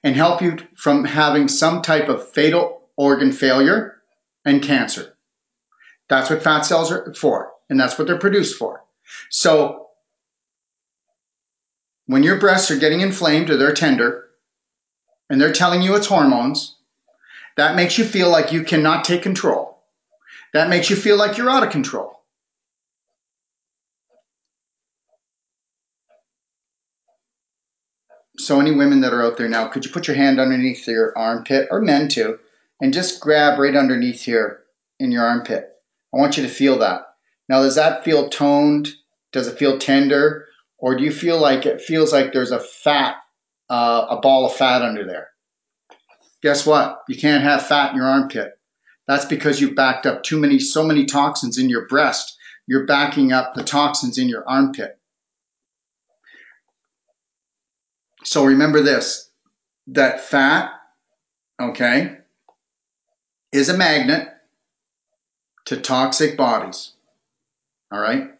[0.03, 4.01] and help you from having some type of fatal organ failure
[4.45, 5.17] and cancer.
[6.07, 8.83] That's what fat cells are for, and that's what they're produced for.
[9.29, 9.87] So,
[12.05, 14.29] when your breasts are getting inflamed or they're tender,
[15.29, 16.75] and they're telling you it's hormones,
[17.57, 19.74] that makes you feel like you cannot take control.
[20.55, 22.23] That makes you feel like you're out of control.
[28.37, 31.11] So, any women that are out there now, could you put your hand underneath your
[31.17, 32.39] armpit, or men too,
[32.79, 34.61] and just grab right underneath here
[34.97, 35.67] in your armpit?
[36.13, 37.01] I want you to feel that.
[37.49, 38.87] Now, does that feel toned?
[39.33, 40.47] Does it feel tender?
[40.77, 43.17] Or do you feel like it feels like there's a fat,
[43.69, 45.27] uh, a ball of fat under there?
[46.41, 47.01] Guess what?
[47.09, 48.54] You can't have fat in your armpit.
[49.07, 52.37] That's because you've backed up too many, so many toxins in your breast.
[52.67, 54.97] You're backing up the toxins in your armpit.
[58.23, 59.29] So remember this
[59.87, 60.71] that fat,
[61.61, 62.17] okay,
[63.51, 64.29] is a magnet
[65.65, 66.93] to toxic bodies.
[67.91, 68.31] All right?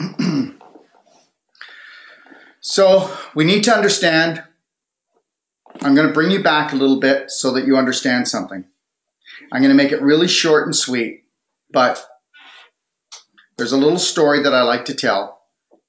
[2.60, 4.42] so we need to understand.
[5.84, 8.64] I'm going to bring you back a little bit so that you understand something.
[9.52, 11.24] I'm going to make it really short and sweet,
[11.70, 12.02] but
[13.58, 15.42] there's a little story that I like to tell,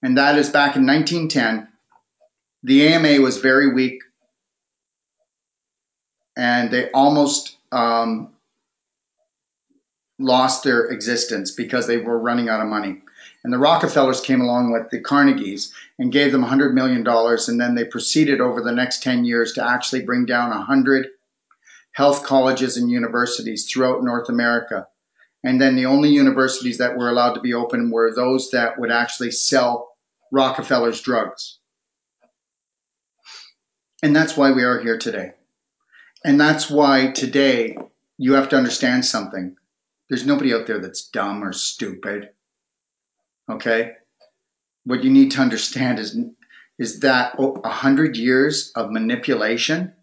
[0.03, 1.69] and that is back in 1910,
[2.63, 4.01] the AMA was very weak,
[6.35, 8.33] and they almost um,
[10.19, 13.01] lost their existence because they were running out of money.
[13.45, 17.05] And the Rockefellers came along with the Carnegies and gave them $100 million.
[17.07, 21.09] And then they proceeded over the next 10 years to actually bring down 100
[21.91, 24.87] health colleges and universities throughout North America.
[25.43, 28.91] And then the only universities that were allowed to be open were those that would
[28.91, 29.95] actually sell
[30.31, 31.59] Rockefeller's drugs.
[34.01, 35.33] And that's why we are here today.
[36.23, 37.77] And that's why today
[38.17, 39.55] you have to understand something.
[40.09, 42.31] There's nobody out there that's dumb or stupid.
[43.49, 43.93] Okay?
[44.85, 46.17] What you need to understand is
[46.77, 49.93] is that a hundred years of manipulation,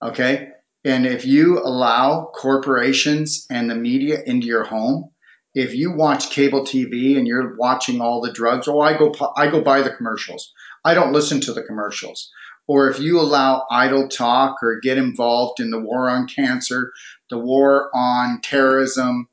[0.00, 0.50] okay?
[0.84, 5.10] And if you allow corporations and the media into your home,
[5.52, 9.50] if you watch cable TV and you're watching all the drugs, oh, I go I
[9.50, 10.52] go buy the commercials.
[10.84, 12.30] I don't listen to the commercials.
[12.68, 16.92] Or if you allow idle talk or get involved in the war on cancer,
[17.30, 19.28] the war on terrorism,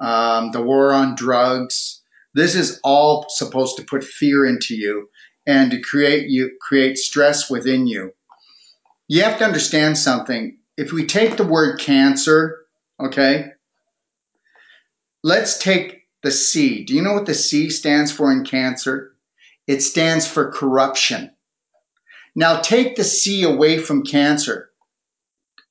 [0.00, 1.97] um, the war on drugs,
[2.34, 5.08] this is all supposed to put fear into you
[5.46, 8.12] and to create you create stress within you.
[9.08, 12.60] You have to understand something if we take the word cancer,
[13.00, 13.50] okay,
[15.24, 16.84] let's take the C.
[16.84, 19.16] Do you know what the C stands for in cancer?
[19.66, 21.32] It stands for corruption.
[22.36, 24.70] Now take the C away from cancer.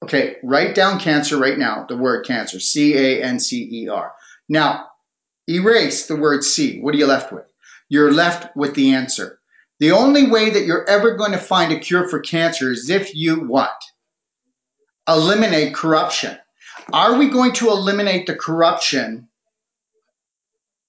[0.03, 4.11] Okay, write down cancer right now, the word cancer, C A N C E R.
[4.49, 4.87] Now,
[5.47, 6.79] erase the word C.
[6.79, 7.45] What are you left with?
[7.89, 9.39] You're left with the answer.
[9.79, 13.15] The only way that you're ever going to find a cure for cancer is if
[13.15, 13.71] you what?
[15.07, 16.37] eliminate corruption.
[16.91, 19.27] Are we going to eliminate the corruption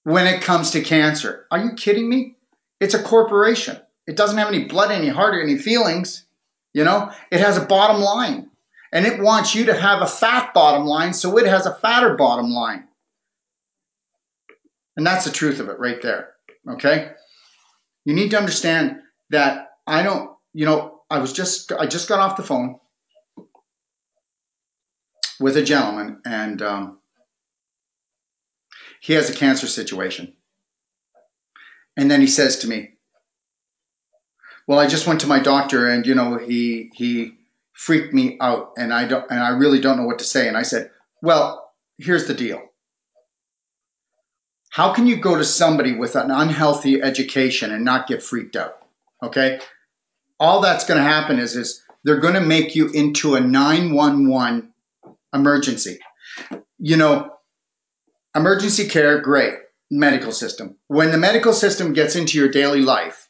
[0.03, 1.45] when it comes to cancer?
[1.51, 2.35] Are you kidding me?
[2.79, 3.77] It's a corporation.
[4.07, 6.25] It doesn't have any blood, any heart, or any feelings.
[6.73, 8.49] You know, it has a bottom line.
[8.91, 12.15] And it wants you to have a fat bottom line, so it has a fatter
[12.15, 12.87] bottom line.
[14.99, 16.33] And that's the truth of it right there.
[16.67, 17.11] Okay?
[18.03, 18.97] You need to understand
[19.29, 22.81] that I don't, you know, I was just, I just got off the phone
[25.39, 26.97] with a gentleman, and um,
[28.99, 30.33] he has a cancer situation.
[31.95, 32.89] And then he says to me,
[34.67, 37.37] "Well, I just went to my doctor, and you know, he he
[37.71, 40.57] freaked me out, and I don't, and I really don't know what to say." And
[40.57, 42.68] I said, "Well, here's the deal."
[44.69, 48.77] How can you go to somebody with an unhealthy education and not get freaked out?
[49.21, 49.59] Okay?
[50.39, 54.71] All that's going to happen is is they're going to make you into a 911
[55.33, 55.99] emergency.
[56.77, 57.31] You know,
[58.35, 59.55] emergency care, great.
[59.91, 60.75] Medical system.
[60.87, 63.27] When the medical system gets into your daily life,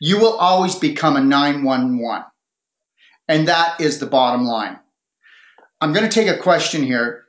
[0.00, 2.24] you will always become a 911.
[3.28, 4.78] And that is the bottom line.
[5.80, 7.24] I'm going to take a question here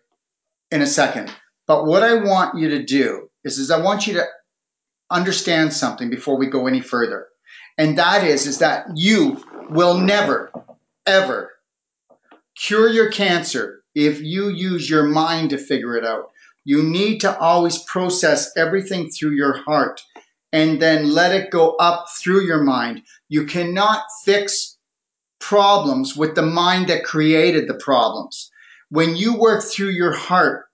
[0.70, 1.32] in a second.
[1.68, 4.26] But what I want you to do is, is I want you to
[5.10, 7.28] understand something before we go any further.
[7.78, 10.52] And that is, is that you will never,
[11.06, 11.52] ever
[12.58, 16.32] cure your cancer if you use your mind to figure it out.
[16.64, 20.02] You need to always process everything through your heart
[20.54, 23.02] and then let it go up through your mind.
[23.30, 24.78] You cannot fix
[25.40, 28.52] problems with the mind that created the problems.
[28.90, 30.66] When you work through your heart,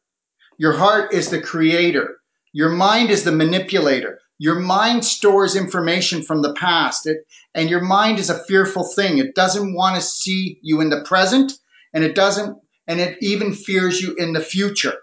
[0.57, 2.17] your heart is the creator.
[2.51, 4.19] Your mind is the manipulator.
[4.39, 9.17] Your mind stores information from the past, it, and your mind is a fearful thing.
[9.17, 11.53] It doesn't want to see you in the present,
[11.93, 14.95] and it doesn't and it even fears you in the future.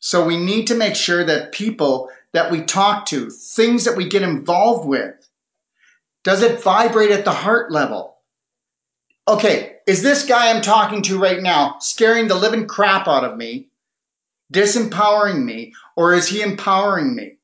[0.00, 4.08] So we need to make sure that people that we talk to, things that we
[4.08, 5.14] get involved with,
[6.24, 8.17] does it vibrate at the heart level?
[9.28, 13.36] Okay, is this guy I'm talking to right now scaring the living crap out of
[13.36, 13.68] me,
[14.50, 17.36] disempowering me, or is he empowering me?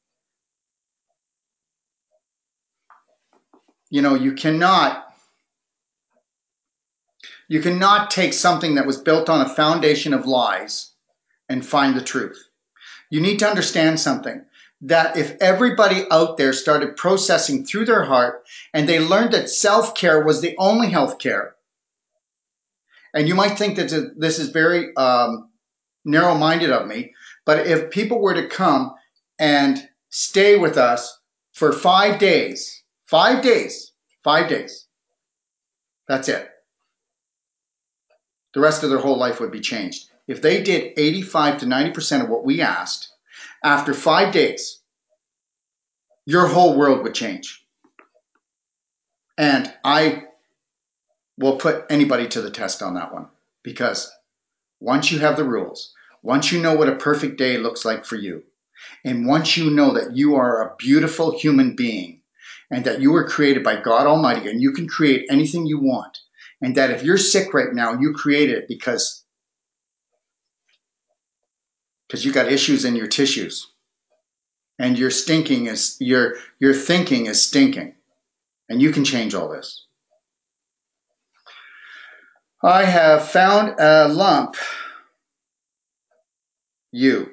[3.90, 5.14] You know, you cannot
[7.48, 10.90] you cannot take something that was built on a foundation of lies
[11.50, 12.48] and find the truth.
[13.10, 14.42] You need to understand something
[14.80, 19.94] that if everybody out there started processing through their heart and they learned that self
[19.94, 21.54] care was the only health care,
[23.14, 25.48] and you might think that this is very um,
[26.04, 27.12] narrow minded of me,
[27.46, 28.92] but if people were to come
[29.38, 31.20] and stay with us
[31.52, 33.92] for five days, five days,
[34.24, 34.88] five days,
[36.08, 36.48] that's it.
[38.52, 40.10] The rest of their whole life would be changed.
[40.26, 43.12] If they did 85 to 90% of what we asked,
[43.62, 44.80] after five days,
[46.26, 47.64] your whole world would change.
[49.36, 50.24] And I
[51.38, 53.28] will put anybody to the test on that one.
[53.62, 54.10] Because
[54.80, 58.16] once you have the rules, once you know what a perfect day looks like for
[58.16, 58.42] you,
[59.04, 62.20] and once you know that you are a beautiful human being
[62.70, 66.18] and that you were created by God Almighty and you can create anything you want,
[66.60, 69.24] and that if you're sick right now, you created it because
[72.06, 73.70] because you got issues in your tissues.
[74.78, 77.94] And your stinking is your your thinking is stinking.
[78.68, 79.86] And you can change all this
[82.64, 84.56] i have found a lump
[86.90, 87.30] you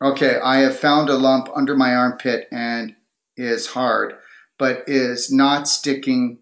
[0.00, 2.94] okay i have found a lump under my armpit and
[3.36, 4.14] is hard
[4.58, 6.38] but is not sticking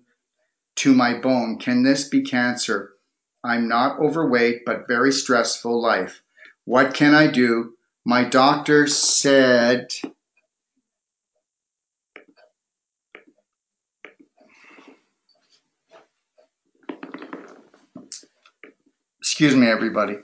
[0.76, 2.90] to my bone can this be cancer
[3.42, 6.22] I'm not overweight, but very stressful life.
[6.66, 7.74] What can I do?
[8.04, 9.92] My doctor said
[19.40, 20.18] Excuse me, everybody.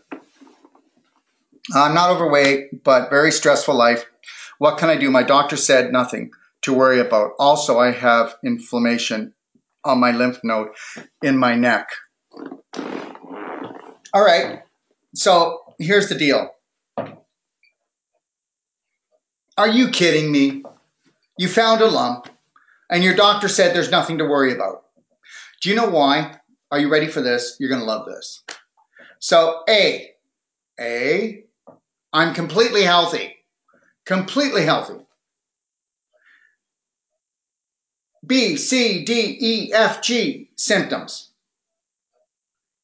[1.74, 4.04] I'm not overweight, but very stressful life.
[4.58, 5.10] What can I do?
[5.10, 6.32] My doctor said nothing
[6.64, 7.30] to worry about.
[7.38, 9.32] Also, I have inflammation
[9.84, 10.68] on my lymph node
[11.22, 11.88] in my neck.
[14.12, 14.60] All right.
[15.14, 16.50] So here's the deal.
[19.56, 20.62] Are you kidding me?
[21.38, 22.28] You found a lump
[22.90, 24.84] and your doctor said there's nothing to worry about.
[25.62, 26.38] Do you know why?
[26.70, 27.56] Are you ready for this?
[27.58, 28.42] You're going to love this.
[29.18, 30.10] So, A,
[30.78, 31.44] A,
[32.12, 33.34] I'm completely healthy.
[34.04, 35.00] Completely healthy.
[38.26, 41.30] B, C, D, E, F, G, symptoms.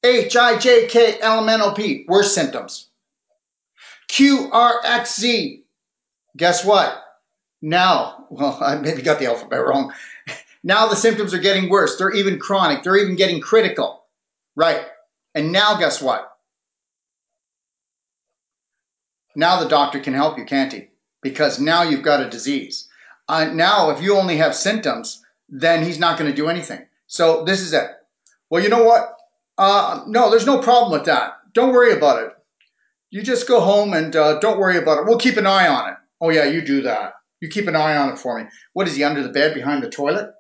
[0.04, 2.88] H, I, J, K, L, M, N, O, P, worst symptoms.
[4.08, 5.64] Q, R, X, Z,
[6.36, 7.02] guess what?
[7.60, 9.92] Now, well, I maybe got the alphabet wrong.
[10.64, 11.98] Now the symptoms are getting worse.
[11.98, 12.84] They're even chronic.
[12.84, 14.04] They're even getting critical.
[14.54, 14.80] Right.
[15.34, 16.28] And now guess what?
[19.34, 20.88] Now the doctor can help you, can't he?
[21.22, 22.88] Because now you've got a disease.
[23.28, 26.84] Uh, now, if you only have symptoms, then he's not going to do anything.
[27.06, 27.88] So this is it.
[28.50, 29.16] Well, you know what?
[29.56, 31.34] Uh, no, there's no problem with that.
[31.54, 32.32] Don't worry about it.
[33.10, 35.06] You just go home and uh, don't worry about it.
[35.06, 35.96] We'll keep an eye on it.
[36.20, 37.14] Oh, yeah, you do that.
[37.40, 38.48] You keep an eye on it for me.
[38.72, 40.30] What is he under the bed behind the toilet?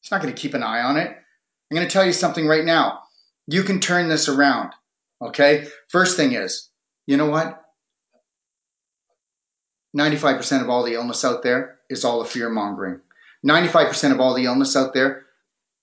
[0.00, 1.08] He's not going to keep an eye on it.
[1.08, 3.03] I'm going to tell you something right now.
[3.46, 4.72] You can turn this around.
[5.20, 5.66] Okay?
[5.88, 6.68] First thing is,
[7.06, 7.60] you know what?
[9.96, 13.00] 95% of all the illness out there is all the fear mongering.
[13.46, 15.26] 95% of all the illness out there,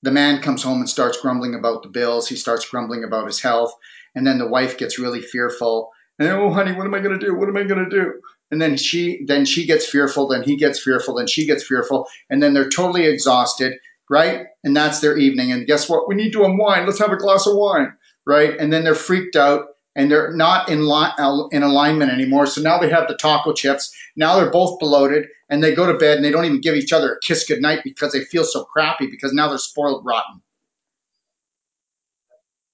[0.01, 2.27] the man comes home and starts grumbling about the bills.
[2.27, 3.73] He starts grumbling about his health.
[4.15, 5.91] And then the wife gets really fearful.
[6.19, 7.35] And oh, honey, what am I going to do?
[7.35, 8.13] What am I going to do?
[8.49, 10.27] And then she, then she gets fearful.
[10.27, 11.15] Then he gets fearful.
[11.15, 12.07] Then she gets fearful.
[12.29, 13.77] And then they're totally exhausted,
[14.11, 14.47] right?
[14.65, 15.53] And that's their evening.
[15.53, 16.07] And guess what?
[16.07, 16.85] We need to unwind.
[16.85, 17.93] Let's have a glass of wine,
[18.27, 18.55] right?
[18.59, 22.45] And then they're freaked out and they're not in, li- uh, in alignment anymore.
[22.45, 23.89] So now they have the taco chips.
[24.17, 26.91] Now they're both bloated and they go to bed and they don't even give each
[26.91, 30.41] other a kiss goodnight because they feel so crappy because now they're spoiled rotten.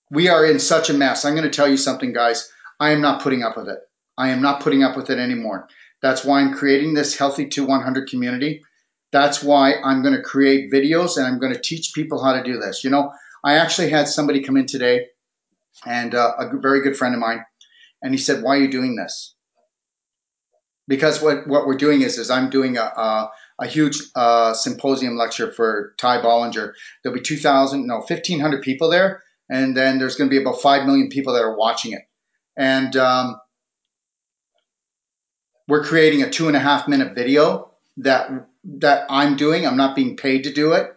[0.10, 1.24] We are in such a mess.
[1.24, 2.50] I'm going to tell you something, guys.
[2.80, 3.80] I am not putting up with it.
[4.18, 5.68] I am not putting up with it anymore.
[6.02, 8.64] That's why I'm creating this Healthy to 100 community.
[9.18, 12.44] That's why I'm going to create videos and I'm going to teach people how to
[12.44, 12.84] do this.
[12.84, 13.12] You know,
[13.44, 15.08] I actually had somebody come in today
[15.88, 17.44] and uh, a very good friend of mine,
[18.04, 19.34] and he said, "Why are you doing this?"
[20.88, 25.18] Because what what we're doing is is I'm doing a a, a huge uh, symposium
[25.18, 26.74] lecture for Ty Bollinger.
[27.02, 30.40] There'll be two thousand, no, fifteen hundred people there, and then there's going to be
[30.40, 32.04] about five million people that are watching it,
[32.56, 33.42] and um,
[35.68, 38.30] we're creating a two and a half minute video that
[38.68, 39.66] that I'm doing.
[39.68, 40.92] I'm not being paid to do it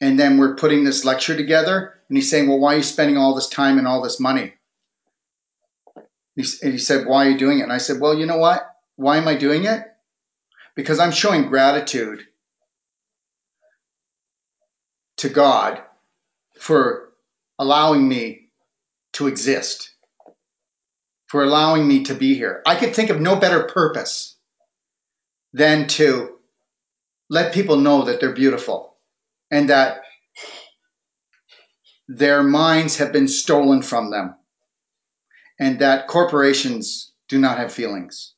[0.00, 1.94] And then we're putting this lecture together.
[2.08, 4.54] And he's saying, Well, why are you spending all this time and all this money?
[6.62, 7.64] and he said, Why are you doing it?
[7.64, 8.62] And I said, Well, you know what?
[8.96, 9.82] Why am I doing it?
[10.76, 12.22] Because I'm showing gratitude
[15.18, 15.82] to God
[16.60, 17.10] for
[17.58, 18.50] allowing me
[19.14, 19.92] to exist,
[21.28, 22.62] for allowing me to be here.
[22.66, 24.36] I could think of no better purpose
[25.54, 26.33] than to
[27.34, 28.94] let people know that they're beautiful
[29.50, 30.02] and that
[32.06, 34.36] their minds have been stolen from them
[35.58, 38.34] and that corporations do not have feelings.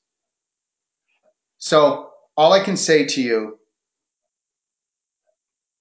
[1.58, 3.58] So, all I can say to you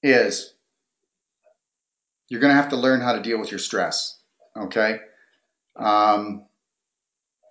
[0.03, 0.53] is
[2.28, 4.20] you're going to have to learn how to deal with your stress.
[4.57, 4.99] Okay.
[5.78, 6.45] Um,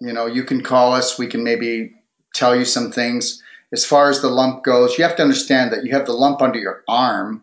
[0.00, 1.18] you know, you can call us.
[1.18, 1.94] We can maybe
[2.34, 3.42] tell you some things.
[3.72, 6.42] As far as the lump goes, you have to understand that you have the lump
[6.42, 7.42] under your arm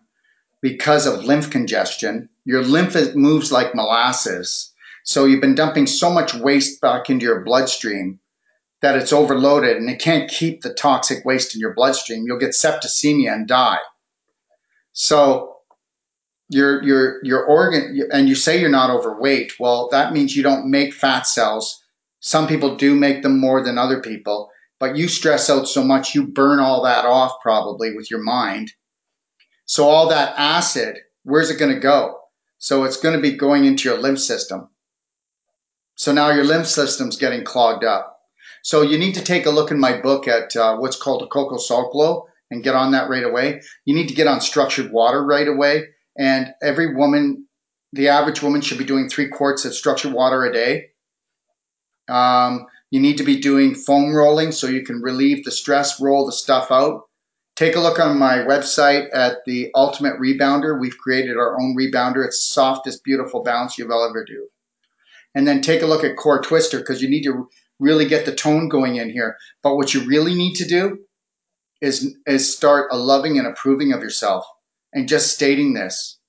[0.61, 2.29] because of lymph congestion.
[2.45, 4.71] Your lymph moves like molasses.
[5.03, 8.19] So you've been dumping so much waste back into your bloodstream
[8.81, 12.23] that it's overloaded and it can't keep the toxic waste in your bloodstream.
[12.25, 13.79] You'll get septicemia and die.
[14.93, 15.51] So
[16.51, 20.69] your your your organ and you say you're not overweight well that means you don't
[20.69, 21.81] make fat cells
[22.19, 24.50] some people do make them more than other people
[24.81, 28.73] but you stress out so much you burn all that off probably with your mind.
[29.65, 32.19] So all that acid where's it going to go?
[32.57, 34.69] So it's going to be going into your lymph system.
[35.95, 38.19] So now your lymph system's getting clogged up.
[38.63, 41.27] So you need to take a look in my book at uh, what's called a
[41.27, 43.61] coco salt glow and get on that right away.
[43.85, 45.89] You need to get on structured water right away.
[46.17, 47.47] And every woman,
[47.93, 50.89] the average woman, should be doing three quarts of structured water a day.
[52.07, 56.25] Um, you need to be doing foam rolling so you can relieve the stress, roll
[56.25, 57.05] the stuff out.
[57.55, 60.79] Take a look on my website at the Ultimate Rebounder.
[60.79, 62.25] We've created our own rebounder.
[62.25, 64.47] It's the softest, beautiful bounce you'll ever do.
[65.33, 68.35] And then take a look at Core Twister because you need to really get the
[68.35, 69.37] tone going in here.
[69.63, 70.99] But what you really need to do
[71.79, 74.45] is, is start a loving and approving of yourself
[74.93, 76.19] and just stating this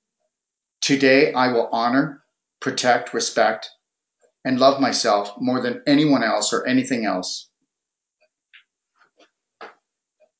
[0.80, 2.24] Today I will honor,
[2.60, 3.70] protect, respect,
[4.44, 7.48] and love myself more than anyone else or anything else.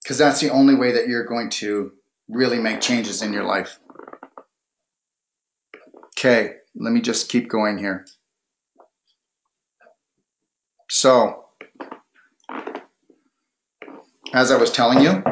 [0.03, 1.93] Because that's the only way that you're going to
[2.29, 3.79] really make changes in your life.
[6.19, 8.07] Okay, let me just keep going here.
[10.91, 11.47] So,
[14.35, 15.23] as I was telling you,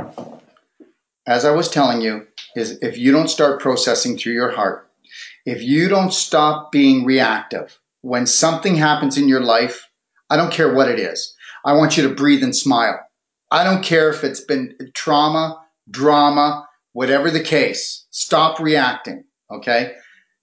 [1.27, 4.91] as I was telling you, is if you don't start processing through your heart,
[5.45, 9.87] if you don't stop being reactive when something happens in your life,
[10.29, 11.35] I don't care what it is.
[11.65, 12.99] I want you to breathe and smile.
[13.51, 18.07] I don't care if it's been trauma, drama, whatever the case.
[18.11, 19.25] Stop reacting.
[19.51, 19.95] Okay.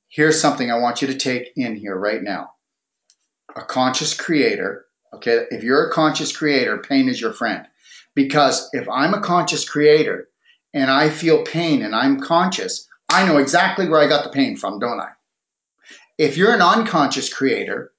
[0.09, 2.51] Here's something I want you to take in here right now.
[3.55, 4.85] A conscious creator.
[5.13, 5.45] Okay.
[5.51, 7.65] If you're a conscious creator, pain is your friend.
[8.13, 10.27] Because if I'm a conscious creator
[10.73, 14.57] and I feel pain and I'm conscious, I know exactly where I got the pain
[14.57, 15.09] from, don't I?
[16.17, 17.91] If you're an unconscious creator,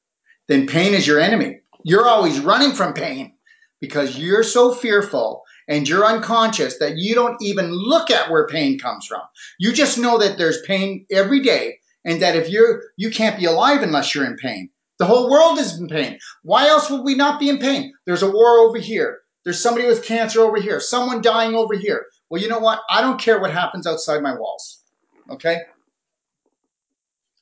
[0.48, 1.60] then pain is your enemy.
[1.84, 3.34] You're always running from pain
[3.80, 8.78] because you're so fearful and you're unconscious that you don't even look at where pain
[8.78, 9.20] comes from.
[9.58, 13.44] You just know that there's pain every day and that if you're you can't be
[13.44, 14.70] alive unless you're in pain.
[14.98, 16.18] The whole world is in pain.
[16.42, 17.94] Why else would we not be in pain?
[18.04, 19.20] There's a war over here.
[19.44, 20.80] There's somebody with cancer over here.
[20.80, 22.06] Someone dying over here.
[22.28, 22.80] Well, you know what?
[22.90, 24.82] I don't care what happens outside my walls.
[25.30, 25.60] Okay?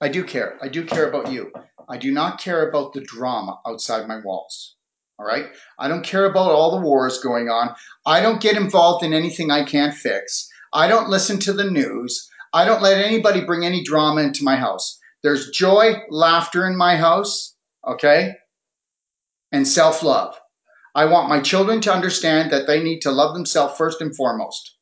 [0.01, 0.59] I do care.
[0.61, 1.53] I do care about you.
[1.89, 4.77] I do not care about the drama outside my walls.
[5.19, 5.47] All right?
[5.79, 7.75] I don't care about all the wars going on.
[8.05, 10.49] I don't get involved in anything I can't fix.
[10.73, 12.29] I don't listen to the news.
[12.53, 14.99] I don't let anybody bring any drama into my house.
[15.23, 17.55] There's joy, laughter in my house,
[17.87, 18.35] okay?
[19.51, 20.39] And self love.
[20.95, 24.76] I want my children to understand that they need to love themselves first and foremost.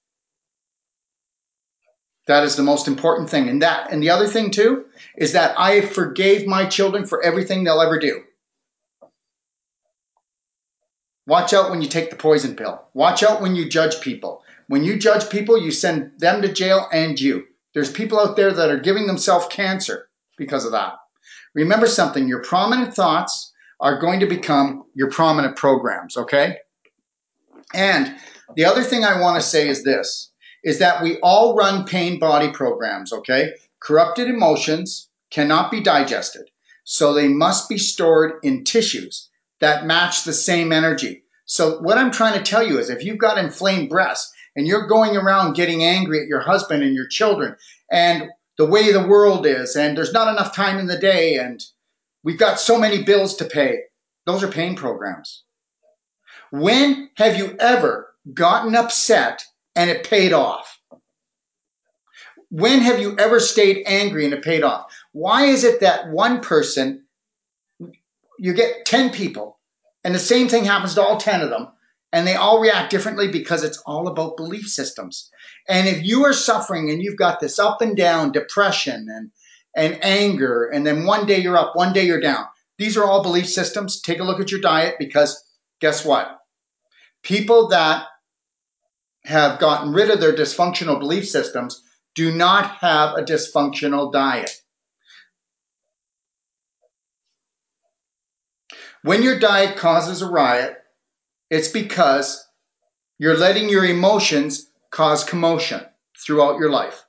[2.27, 3.49] That is the most important thing.
[3.49, 7.65] And that and the other thing too is that I forgave my children for everything
[7.65, 8.23] they'll ever do.
[11.27, 12.83] Watch out when you take the poison pill.
[12.93, 14.43] Watch out when you judge people.
[14.69, 17.45] When you judge people, you send them to jail and you.
[17.73, 20.95] There's people out there that are giving themselves cancer because of that.
[21.55, 26.59] Remember something, your prominent thoughts are going to become your prominent programs, okay?
[27.73, 28.17] And
[28.57, 30.31] the other thing I want to say is this
[30.65, 33.53] is that we all run pain body programs, okay?
[33.81, 36.51] Corrupted emotions cannot be digested,
[36.85, 39.29] so they must be stored in tissues
[39.61, 41.23] that match the same energy.
[41.47, 44.87] So, what I'm trying to tell you is if you've got inflamed breasts, and you're
[44.87, 47.57] going around getting angry at your husband and your children
[47.91, 51.65] and the way the world is, and there's not enough time in the day, and
[52.23, 53.81] we've got so many bills to pay.
[54.27, 55.43] Those are pain programs.
[56.53, 59.45] When have you ever gotten upset
[59.75, 60.79] and it paid off?
[62.51, 64.93] When have you ever stayed angry and it paid off?
[65.13, 67.05] Why is it that one person,
[68.39, 69.59] you get 10 people,
[70.05, 71.69] and the same thing happens to all 10 of them,
[72.13, 75.31] and they all react differently because it's all about belief systems.
[75.69, 79.31] And if you are suffering and you've got this up and down depression and,
[79.75, 82.45] and anger, and then one day you're up, one day you're down,
[82.79, 84.01] these are all belief systems.
[84.01, 85.43] Take a look at your diet because
[85.81, 86.39] guess what?
[87.23, 88.07] People that
[89.25, 91.83] have gotten rid of their dysfunctional belief systems
[92.15, 94.51] do not have a dysfunctional diet.
[99.03, 100.77] When your diet causes a riot,
[101.51, 102.47] it's because
[103.19, 105.81] you're letting your emotions cause commotion
[106.25, 107.05] throughout your life.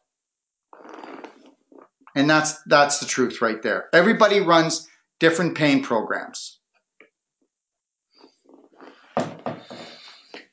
[2.16, 3.90] And that's that's the truth right there.
[3.94, 4.88] Everybody runs
[5.20, 6.60] different pain programs.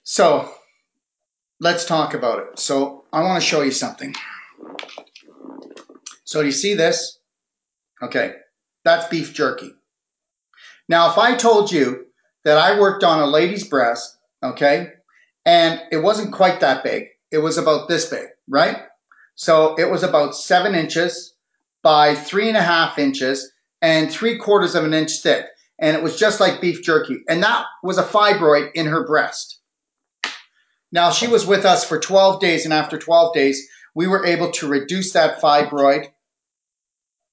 [0.04, 0.52] So,
[1.62, 2.58] let's talk about it.
[2.58, 4.14] So, I want to show you something.
[6.24, 7.20] So, do you see this?
[8.02, 8.34] Okay,
[8.84, 9.70] that's beef jerky.
[10.88, 12.06] Now, if I told you
[12.44, 14.88] that I worked on a lady's breast, okay,
[15.46, 18.78] and it wasn't quite that big, it was about this big, right?
[19.36, 21.34] So, it was about seven inches
[21.84, 25.46] by three and a half inches and three quarters of an inch thick.
[25.78, 27.18] And it was just like beef jerky.
[27.28, 29.58] And that was a fibroid in her breast.
[30.92, 34.50] Now, she was with us for 12 days, and after 12 days, we were able
[34.52, 36.06] to reduce that fibroid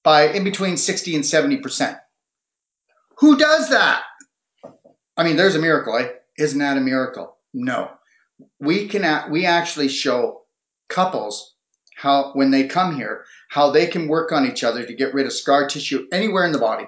[0.03, 1.99] by in between 60 and 70%.
[3.17, 4.03] Who does that?
[5.17, 5.97] I mean, there's a miracle.
[5.97, 6.07] Eh?
[6.37, 7.35] Isn't that a miracle?
[7.53, 7.91] No.
[8.61, 10.43] We can we actually show
[10.87, 11.55] couples
[11.95, 15.25] how when they come here how they can work on each other to get rid
[15.25, 16.87] of scar tissue anywhere in the body.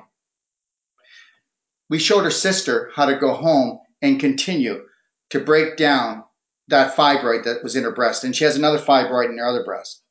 [1.89, 4.85] We showed her sister how to go home and continue
[5.31, 6.23] to break down
[6.71, 8.23] that fibroid that was in her breast.
[8.23, 10.01] And she has another fibroid in her other breast.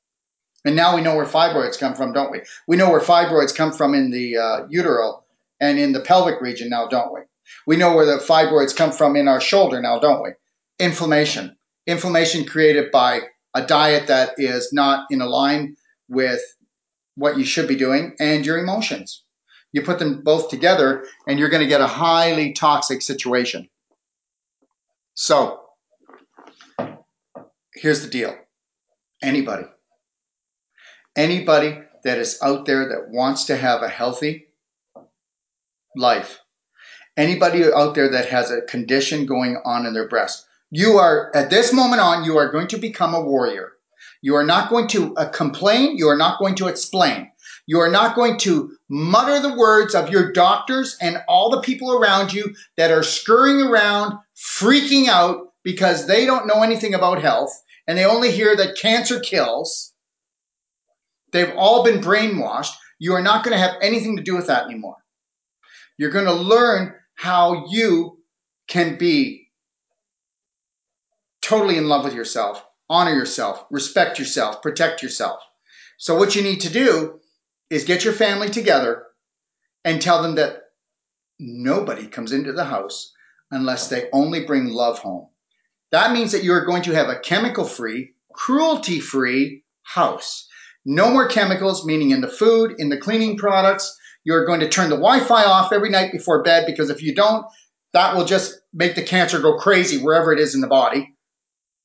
[0.65, 2.43] And now we know where fibroids come from, don't we?
[2.69, 5.25] We know where fibroids come from in the uh, uteral
[5.61, 7.21] and in the pelvic region now, don't we?
[7.67, 10.31] We know where the fibroids come from in our shoulder now, don't we?
[10.79, 11.57] Inflammation.
[11.87, 13.23] Inflammation created by
[13.55, 15.77] a diet that is not in line
[16.09, 16.41] with
[17.17, 19.25] what you should be doing and your emotions.
[19.73, 23.69] You put them both together and you're going to get a highly toxic situation.
[25.15, 25.60] So,
[27.81, 28.37] here's the deal
[29.23, 29.65] anybody,
[31.17, 34.47] anybody that is out there that wants to have a healthy
[35.97, 36.41] life,
[37.17, 41.51] anybody out there that has a condition going on in their breast, you are, at
[41.51, 43.73] this moment on, you are going to become a warrior.
[44.23, 45.97] You are not going to uh, complain.
[45.97, 47.31] You are not going to explain.
[47.67, 51.93] You are not going to mutter the words of your doctors and all the people
[51.93, 57.51] around you that are scurrying around, freaking out because they don't know anything about health
[57.91, 59.93] and they only hear that cancer kills.
[61.33, 62.71] They've all been brainwashed.
[63.01, 64.95] You are not going to have anything to do with that anymore.
[65.99, 68.21] You're going to learn how you
[68.69, 69.49] can be
[71.43, 75.41] totally in love with yourself, honor yourself, respect yourself, protect yourself.
[75.99, 77.19] So, what you need to do
[77.71, 79.03] is get your family together
[79.85, 80.61] and tell them that
[81.41, 83.13] nobody comes into the house
[83.51, 85.27] unless they only bring love home.
[85.93, 90.49] That means that you're going to have a chemical free, cruelty free house.
[90.85, 93.97] No more chemicals, meaning in the food, in the cleaning products.
[94.25, 97.15] You're going to turn the Wi Fi off every night before bed because if you
[97.15, 97.45] don't,
[97.93, 101.15] that will just make the cancer go crazy wherever it is in the body.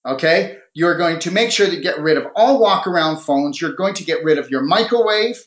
[0.06, 0.58] Okay?
[0.74, 3.60] You're going to make sure to get rid of all walk around phones.
[3.60, 5.42] You're going to get rid of your microwave,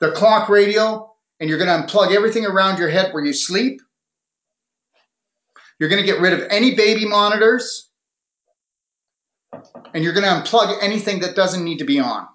[0.00, 3.80] the clock radio, and you're going to unplug everything around your head where you sleep.
[5.78, 7.88] You're going to get rid of any baby monitors.
[9.94, 12.26] And you're going to unplug anything that doesn't need to be on.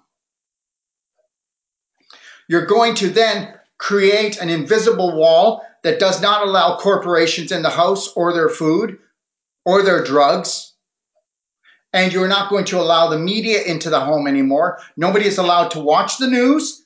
[2.48, 7.70] You're going to then create an invisible wall that does not allow corporations in the
[7.70, 8.98] house or their food
[9.64, 10.72] or their drugs.
[11.92, 14.80] And you're not going to allow the media into the home anymore.
[14.96, 16.84] Nobody is allowed to watch the news.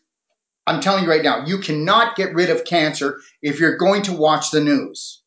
[0.67, 4.13] I'm telling you right now, you cannot get rid of cancer if you're going to
[4.13, 5.23] watch the news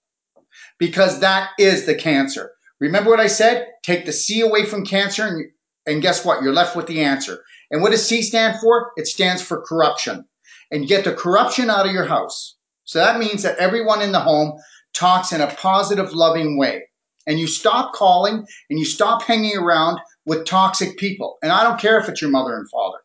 [0.81, 2.51] because that is the cancer.
[2.79, 3.67] Remember what I said?
[3.83, 5.45] Take the C away from cancer, and,
[5.85, 6.41] and guess what?
[6.41, 7.43] You're left with the answer.
[7.69, 8.91] And what does C stand for?
[8.97, 10.25] It stands for corruption.
[10.71, 12.55] And get the corruption out of your house.
[12.85, 14.59] So that means that everyone in the home
[14.93, 16.85] talks in a positive, loving way.
[17.27, 21.37] and you stop calling and you stop hanging around with toxic people.
[21.41, 22.97] And I don't care if it's your mother and father.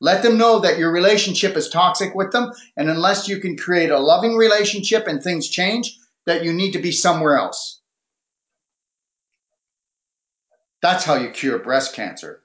[0.00, 3.90] Let them know that your relationship is toxic with them, and unless you can create
[3.90, 5.94] a loving relationship and things change,
[6.26, 7.80] that you need to be somewhere else.
[10.82, 12.40] That's how you cure breast cancer.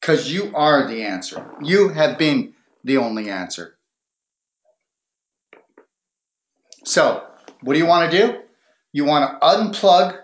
[0.00, 1.50] Because you are the answer.
[1.62, 2.54] You have been
[2.84, 3.76] the only answer.
[6.84, 7.24] So,
[7.62, 8.38] what do you want to do?
[8.92, 10.18] You want to unplug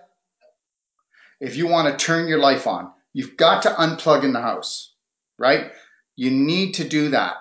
[1.40, 2.92] if you want to turn your life on.
[3.12, 4.92] You've got to unplug in the house,
[5.38, 5.72] right?
[6.16, 7.36] You need to do that.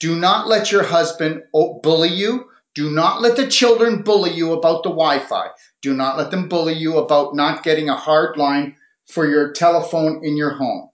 [0.00, 2.46] Do not let your husband bully you.
[2.74, 5.48] Do not let the children bully you about the Wi Fi.
[5.82, 10.24] Do not let them bully you about not getting a hard line for your telephone
[10.24, 10.88] in your home.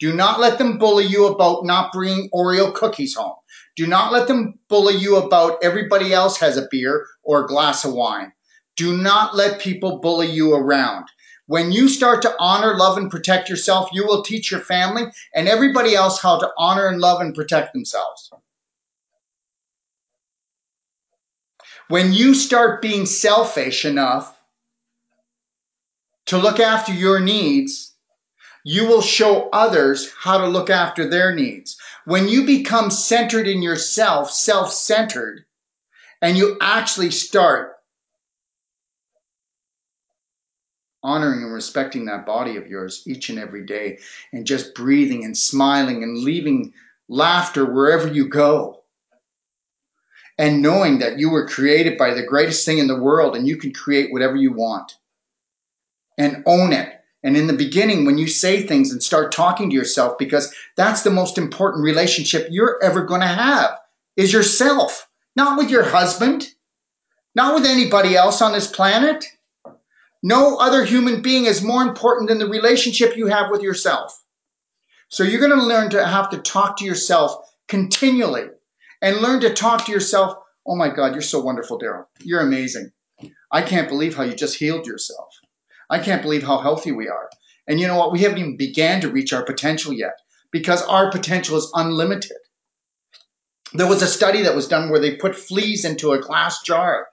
[0.00, 3.36] Do not let them bully you about not bringing Oreo cookies home.
[3.76, 7.84] Do not let them bully you about everybody else has a beer or a glass
[7.84, 8.32] of wine.
[8.76, 11.06] Do not let people bully you around.
[11.46, 15.04] When you start to honor, love, and protect yourself, you will teach your family
[15.34, 18.32] and everybody else how to honor and love and protect themselves.
[21.90, 24.38] When you start being selfish enough
[26.26, 27.96] to look after your needs,
[28.62, 31.76] you will show others how to look after their needs.
[32.04, 35.44] When you become centered in yourself, self centered,
[36.22, 37.74] and you actually start
[41.02, 43.98] honoring and respecting that body of yours each and every day
[44.32, 46.72] and just breathing and smiling and leaving
[47.08, 48.79] laughter wherever you go.
[50.40, 53.56] And knowing that you were created by the greatest thing in the world and you
[53.58, 54.96] can create whatever you want.
[56.16, 56.88] And own it.
[57.22, 61.02] And in the beginning, when you say things and start talking to yourself, because that's
[61.02, 63.78] the most important relationship you're ever going to have,
[64.16, 65.06] is yourself.
[65.36, 66.48] Not with your husband,
[67.34, 69.26] not with anybody else on this planet
[70.22, 74.22] no other human being is more important than the relationship you have with yourself.
[75.08, 77.34] So you're going to learn to have to talk to yourself
[77.68, 78.48] continually
[79.02, 80.36] and learn to talk to yourself.
[80.66, 82.06] Oh my God, you're so wonderful, Daryl.
[82.20, 82.92] You're amazing.
[83.50, 85.28] I can't believe how you just healed yourself.
[85.88, 87.28] I can't believe how healthy we are.
[87.66, 88.12] And you know what?
[88.12, 90.14] We haven't even began to reach our potential yet
[90.50, 92.36] because our potential is unlimited.
[93.72, 97.06] There was a study that was done where they put fleas into a glass jar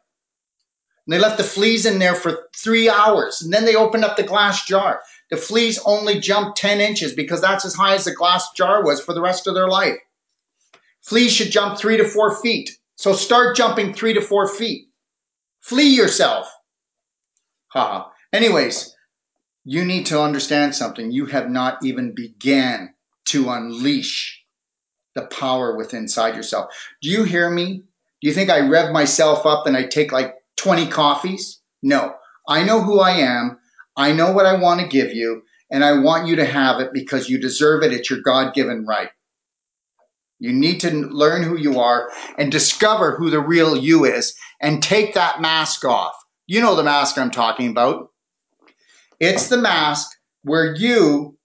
[1.07, 3.41] and they left the fleas in there for three hours.
[3.41, 5.01] And then they opened up the glass jar.
[5.29, 8.99] The fleas only jumped 10 inches because that's as high as the glass jar was
[8.99, 9.95] for the rest of their life.
[11.07, 12.69] Fleas should jump three to four feet.
[12.95, 14.89] So start jumping three to four feet.
[15.61, 16.51] Flee yourself.
[17.69, 18.11] Ha.
[18.33, 18.95] Anyways,
[19.63, 21.11] you need to understand something.
[21.11, 22.93] You have not even began
[23.27, 24.43] to unleash
[25.15, 26.73] the power within inside yourself.
[27.01, 27.83] Do you hear me?
[28.21, 31.61] Do you think I rev myself up and I take like 20 coffees.
[31.81, 32.15] No,
[32.47, 33.59] I know who I am.
[33.95, 36.91] I know what I want to give you, and I want you to have it
[36.93, 37.93] because you deserve it.
[37.93, 39.09] It's your God given right.
[40.39, 44.81] You need to learn who you are and discover who the real you is and
[44.81, 46.13] take that mask off.
[46.45, 48.11] You know the mask I'm talking about.
[49.19, 50.09] It's the mask
[50.43, 51.37] where you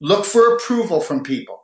[0.00, 1.62] look for approval from people.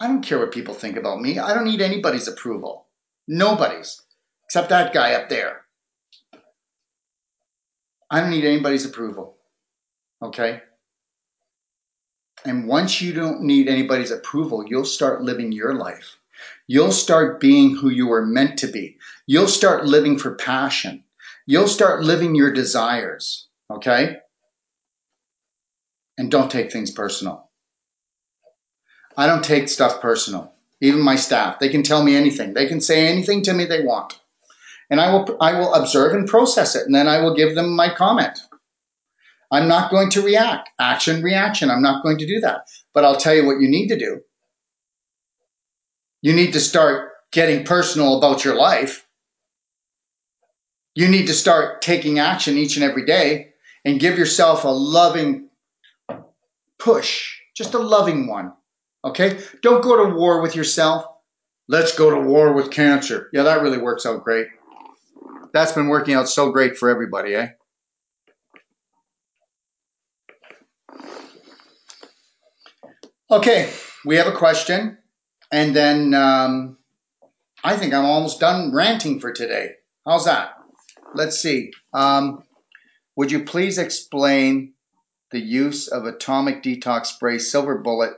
[0.00, 1.38] I don't care what people think about me.
[1.38, 2.86] I don't need anybody's approval.
[3.28, 4.00] Nobody's
[4.46, 5.60] except that guy up there.
[8.10, 9.36] I don't need anybody's approval.
[10.22, 10.62] Okay?
[12.44, 16.16] And once you don't need anybody's approval, you'll start living your life.
[16.66, 18.98] You'll start being who you were meant to be.
[19.26, 21.04] You'll start living for passion.
[21.46, 23.46] You'll start living your desires.
[23.70, 24.16] Okay?
[26.16, 27.48] And don't take things personal.
[29.16, 30.52] I don't take stuff personal.
[30.80, 32.54] Even my staff, they can tell me anything.
[32.54, 34.18] They can say anything to me they want
[34.90, 37.74] and I will I will observe and process it, and then I will give them
[37.74, 38.40] my comment.
[39.50, 40.70] I'm not going to react.
[40.78, 41.70] Action, reaction.
[41.70, 42.68] I'm not going to do that.
[42.94, 44.20] But I'll tell you what you need to do.
[46.22, 49.06] You need to start getting personal about your life.
[50.94, 53.52] You need to start taking action each and every day
[53.84, 55.48] and give yourself a loving
[56.78, 58.52] push, just a loving one.
[59.04, 59.40] Okay?
[59.62, 61.04] Don't go to war with yourself.
[61.68, 63.30] Let's go to war with cancer.
[63.32, 64.48] Yeah, that really works out great
[65.52, 67.48] that's been working out so great for everybody, eh?
[73.32, 73.70] Okay,
[74.04, 74.98] we have a question,
[75.52, 76.78] and then um,
[77.62, 79.74] I think I'm almost done ranting for today.
[80.04, 80.54] How's that?
[81.14, 81.70] Let's see.
[81.92, 82.42] Um,
[83.14, 84.72] would you please explain
[85.30, 88.14] the use of atomic detox spray, silver bullet,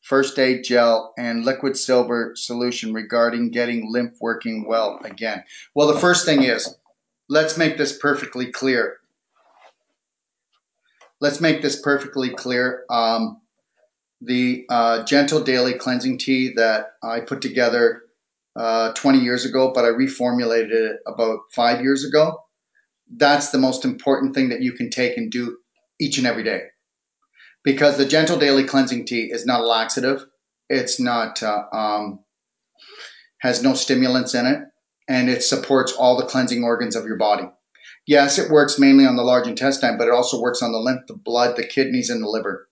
[0.00, 5.44] first aid gel, and liquid silver solution regarding getting lymph working well again?
[5.74, 6.74] Well, the first thing is
[7.28, 8.96] let's make this perfectly clear.
[11.20, 12.84] Let's make this perfectly clear.
[12.88, 13.42] Um,
[14.20, 18.02] the uh, Gentle Daily Cleansing Tea that I put together
[18.56, 22.40] uh, 20 years ago, but I reformulated it about five years ago.
[23.14, 25.58] That's the most important thing that you can take and do
[26.00, 26.62] each and every day.
[27.62, 30.24] Because the Gentle Daily Cleansing Tea is not a laxative.
[30.68, 32.20] It's not, uh, um,
[33.40, 34.60] has no stimulants in it,
[35.08, 37.44] and it supports all the cleansing organs of your body.
[38.06, 41.06] Yes, it works mainly on the large intestine, but it also works on the lymph,
[41.06, 42.68] the blood, the kidneys, and the liver.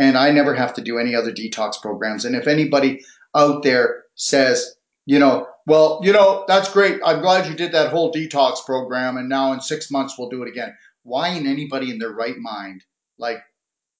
[0.00, 2.24] And I never have to do any other detox programs.
[2.24, 3.02] And if anybody
[3.34, 4.74] out there says,
[5.04, 7.00] you know, well, you know, that's great.
[7.04, 10.42] I'm glad you did that whole detox program, and now in six months we'll do
[10.42, 10.74] it again.
[11.02, 12.82] Why, in anybody in their right mind,
[13.18, 13.42] like,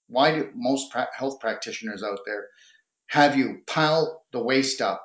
[0.08, 2.46] why do most health practitioners out there
[3.08, 5.04] have you pile the waste up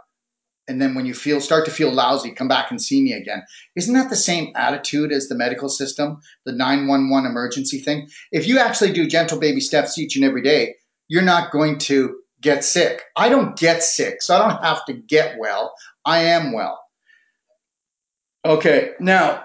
[0.68, 3.44] and then when you feel start to feel lousy come back and see me again
[3.76, 8.58] isn't that the same attitude as the medical system the 911 emergency thing if you
[8.58, 10.74] actually do gentle baby steps each and every day
[11.08, 14.94] you're not going to get sick i don't get sick so i don't have to
[14.94, 15.74] get well
[16.06, 16.84] i am well
[18.44, 19.44] okay now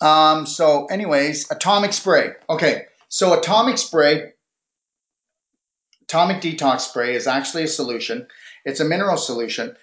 [0.00, 4.32] um, so anyways atomic spray okay so atomic spray
[6.02, 8.26] atomic detox spray is actually a solution
[8.64, 9.76] it's a mineral solution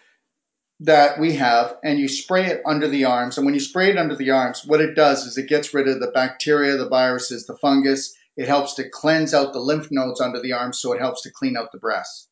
[0.84, 3.38] that we have and you spray it under the arms.
[3.38, 5.88] And when you spray it under the arms, what it does is it gets rid
[5.88, 8.14] of the bacteria, the viruses, the fungus.
[8.36, 11.32] It helps to cleanse out the lymph nodes under the arms, so it helps to
[11.32, 12.28] clean out the breasts.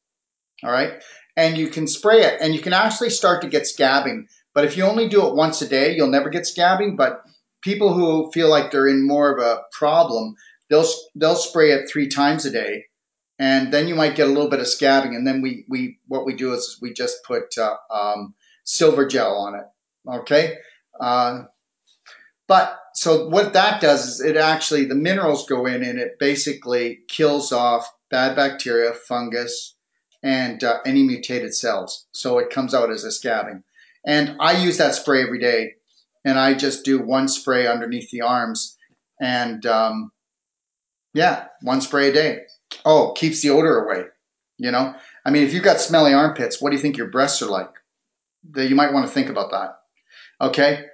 [0.63, 1.03] All right.
[1.37, 4.25] And you can spray it and you can actually start to get scabbing.
[4.53, 6.97] But if you only do it once a day, you'll never get scabbing.
[6.97, 7.23] But
[7.61, 10.35] people who feel like they're in more of a problem,
[10.69, 10.85] they'll
[11.15, 12.85] they'll spray it three times a day
[13.41, 15.15] and then you might get a little bit of scabbing.
[15.15, 18.35] And then we we what we do is we just put uh, um,
[18.65, 19.65] silver gel on it.
[20.07, 20.57] Okay,
[20.99, 21.45] uh,
[22.51, 26.99] but so what that does is it actually the minerals go in and it basically
[27.07, 29.77] kills off bad bacteria, fungus,
[30.21, 32.07] and uh, any mutated cells.
[32.11, 33.63] So it comes out as a scabbing.
[34.05, 35.75] And I use that spray every day,
[36.25, 38.77] and I just do one spray underneath the arms,
[39.21, 40.11] and um,
[41.13, 42.39] yeah, one spray a day.
[42.83, 44.07] Oh, keeps the odor away.
[44.57, 44.93] You know,
[45.25, 47.71] I mean, if you've got smelly armpits, what do you think your breasts are like?
[48.57, 49.77] You might want to think about that.
[50.41, 50.87] Okay.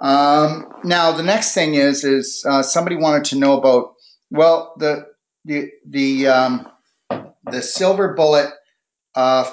[0.00, 3.94] Um, now the next thing is is uh, somebody wanted to know about
[4.30, 5.06] well the
[5.44, 6.68] the the um,
[7.44, 8.50] the silver bullet
[9.14, 9.52] uh,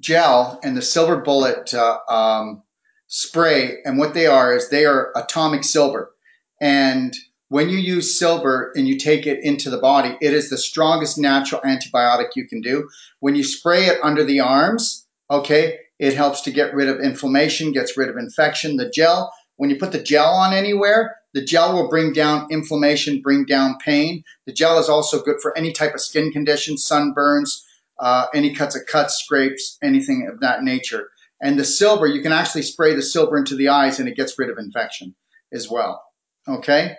[0.00, 2.62] gel and the silver bullet uh, um,
[3.06, 6.12] spray and what they are is they are atomic silver
[6.60, 7.14] and
[7.48, 11.18] when you use silver and you take it into the body, it is the strongest
[11.18, 12.88] natural antibiotic you can do.
[13.20, 17.72] When you spray it under the arms, okay, it helps to get rid of inflammation,
[17.72, 18.76] gets rid of infection.
[18.76, 23.20] The gel, when you put the gel on anywhere, the gel will bring down inflammation,
[23.20, 24.24] bring down pain.
[24.46, 27.62] The gel is also good for any type of skin condition, sunburns,
[27.98, 31.10] uh, any cuts of cuts, scrapes, anything of that nature.
[31.40, 34.38] And the silver, you can actually spray the silver into the eyes and it gets
[34.38, 35.14] rid of infection
[35.52, 36.02] as well.
[36.48, 36.96] Okay?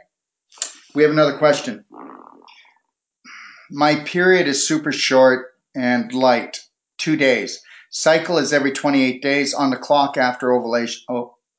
[0.94, 1.86] We have another question.
[3.72, 6.60] My period is super short and light,
[6.98, 7.62] two days.
[7.90, 11.04] Cycle is every 28 days on the clock after ovulation.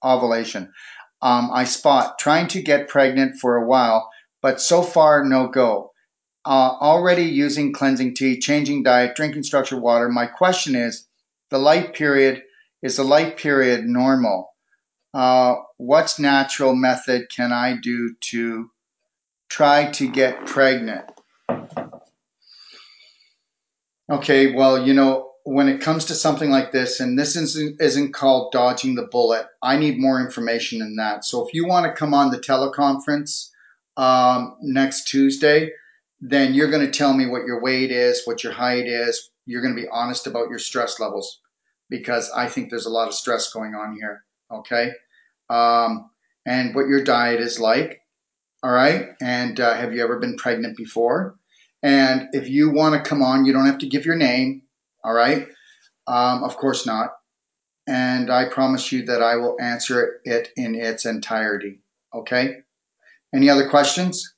[0.07, 0.73] Ovulation.
[1.21, 4.11] Um, I spot trying to get pregnant for a while,
[4.43, 5.93] but so far no go.
[6.45, 10.09] Uh, already using cleansing tea, changing diet, drinking structured water.
[10.09, 11.09] My question is
[11.51, 12.43] the light period,
[12.83, 14.51] is the light period normal?
[15.13, 15.57] Uh,
[16.19, 18.71] natural method can I do to
[19.49, 21.11] try to get pregnant.
[24.11, 28.13] Okay, well, you know, when it comes to something like this, and this isn't, isn't
[28.13, 31.25] called dodging the bullet, I need more information than that.
[31.25, 33.51] So if you want to come on the teleconference
[33.97, 35.71] um, next Tuesday,
[36.21, 39.31] then you're going to tell me what your weight is, what your height is.
[39.47, 41.41] You're going to be honest about your stress levels
[41.89, 44.25] because I think there's a lot of stress going on here.
[44.53, 44.91] Okay.
[45.49, 46.11] Um,
[46.45, 48.01] and what your diet is like
[48.63, 49.11] all right.
[49.21, 51.37] And uh, have you ever been pregnant before?
[51.83, 54.63] And if you want to come on, you don't have to give your name.
[55.07, 55.47] All right.
[56.09, 57.13] Um, of course not.
[57.87, 61.79] And I promise you that I will answer it in its entirety.
[62.13, 62.57] Okay.
[63.33, 64.35] Any other questions?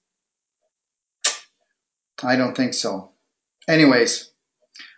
[2.23, 3.13] I don't think so.
[3.67, 4.31] Anyways,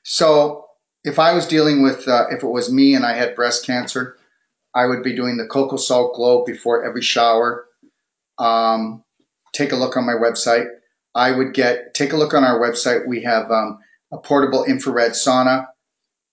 [0.03, 0.67] so
[1.05, 4.17] if I was dealing with, uh, if it was me and I had breast cancer,
[4.75, 7.67] I would be doing the cocoa salt glow before every shower.
[8.39, 9.05] Um,
[9.53, 10.67] take a look on my website.
[11.15, 13.07] I would get take a look on our website.
[13.07, 13.79] We have um,
[14.13, 15.67] a portable infrared sauna.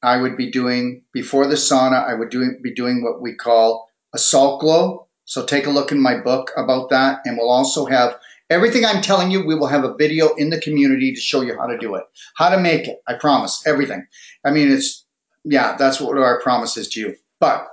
[0.01, 2.07] I would be doing before the sauna.
[2.07, 5.07] I would do, be doing what we call a salt glow.
[5.25, 8.17] So take a look in my book about that, and we'll also have
[8.49, 9.45] everything I'm telling you.
[9.45, 12.03] We will have a video in the community to show you how to do it,
[12.35, 13.01] how to make it.
[13.07, 14.07] I promise everything.
[14.45, 15.05] I mean, it's
[15.43, 17.15] yeah, that's what our promise is to you.
[17.39, 17.67] But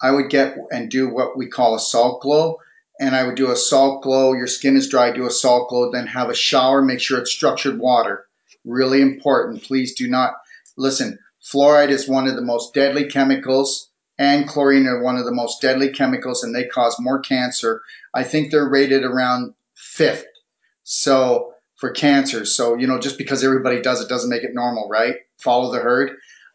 [0.00, 2.58] I would get and do what we call a salt glow.
[2.98, 4.32] And I would do a salt glow.
[4.32, 6.80] Your skin is dry, do a salt glow, then have a shower.
[6.80, 8.26] Make sure it's structured water.
[8.66, 9.62] Really important.
[9.62, 10.34] Please do not
[10.76, 11.18] listen.
[11.42, 15.62] Fluoride is one of the most deadly chemicals, and chlorine are one of the most
[15.62, 17.80] deadly chemicals, and they cause more cancer.
[18.12, 20.26] I think they're rated around fifth.
[20.82, 22.44] So for cancer.
[22.44, 25.16] So, you know, just because everybody does it doesn't make it normal, right?
[25.38, 26.12] Follow the herd.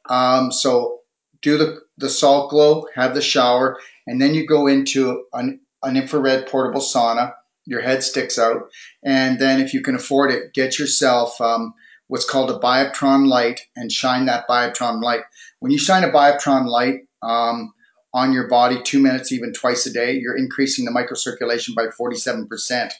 [0.09, 0.99] Um, so
[1.41, 5.95] do the, the salt glow, have the shower, and then you go into an, an
[5.95, 7.33] infrared portable sauna.
[7.65, 8.71] Your head sticks out.
[9.03, 11.75] And then if you can afford it, get yourself um,
[12.11, 15.21] what's called a Bioptron light and shine that Bioptron light.
[15.59, 17.71] When you shine a Bioptron light um,
[18.13, 22.91] on your body two minutes, even twice a day, you're increasing the microcirculation by 47%.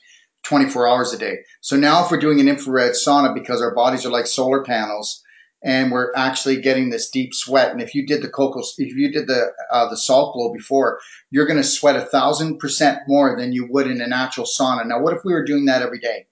[0.44, 1.36] 24 hours a day.
[1.60, 5.22] So now if we're doing an infrared sauna because our bodies are like solar panels,
[5.64, 7.72] and we're actually getting this deep sweat.
[7.72, 11.00] And if you did the cocoa, if you did the uh, the salt glow before,
[11.30, 14.88] you're going to sweat a thousand percent more than you would in a natural sauna.
[14.88, 16.26] Now, what if we were doing that every day?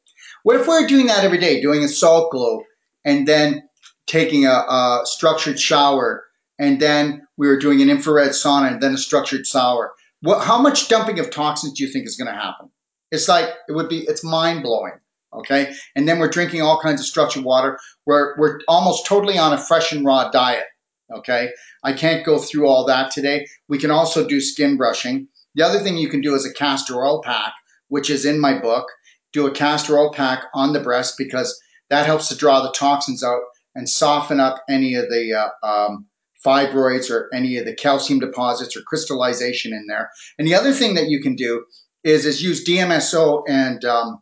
[0.44, 2.64] What if we were doing that every day, doing a salt glow,
[3.06, 3.68] and then
[4.08, 6.26] taking a, a structured shower,
[6.58, 9.94] and then we were doing an infrared sauna, and then a structured shower?
[10.22, 12.70] What, how much dumping of toxins do you think is going to happen?
[13.12, 14.00] It's like it would be.
[14.00, 14.94] It's mind blowing.
[15.32, 17.80] Okay, and then we're drinking all kinds of structured water.
[18.06, 20.66] We're we're almost totally on a fresh and raw diet.
[21.12, 21.50] Okay,
[21.84, 23.48] I can't go through all that today.
[23.68, 25.28] We can also do skin brushing.
[25.56, 27.54] The other thing you can do is a castor oil pack,
[27.88, 28.88] which is in my book.
[29.34, 33.24] Do a castor oil pack on the breast because that helps to draw the toxins
[33.24, 33.42] out
[33.76, 36.08] and soften up any of the uh, um,
[36.46, 40.10] fibroids or any of the calcium deposits or crystallization in there.
[40.38, 41.66] And the other thing that you can do
[42.04, 44.22] is is use DMSO and um,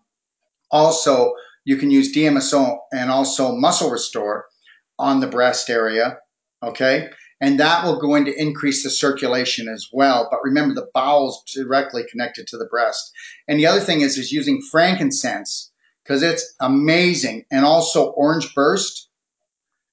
[0.71, 4.45] also you can use DMSO and also muscle restore
[4.97, 6.17] on the breast area.
[6.63, 7.09] Okay.
[7.39, 10.27] And that will go into increase the circulation as well.
[10.31, 13.11] But remember, the bowels directly connected to the breast.
[13.47, 15.71] And the other thing is, is using frankincense
[16.07, 17.45] because it's amazing.
[17.51, 19.09] And also orange burst.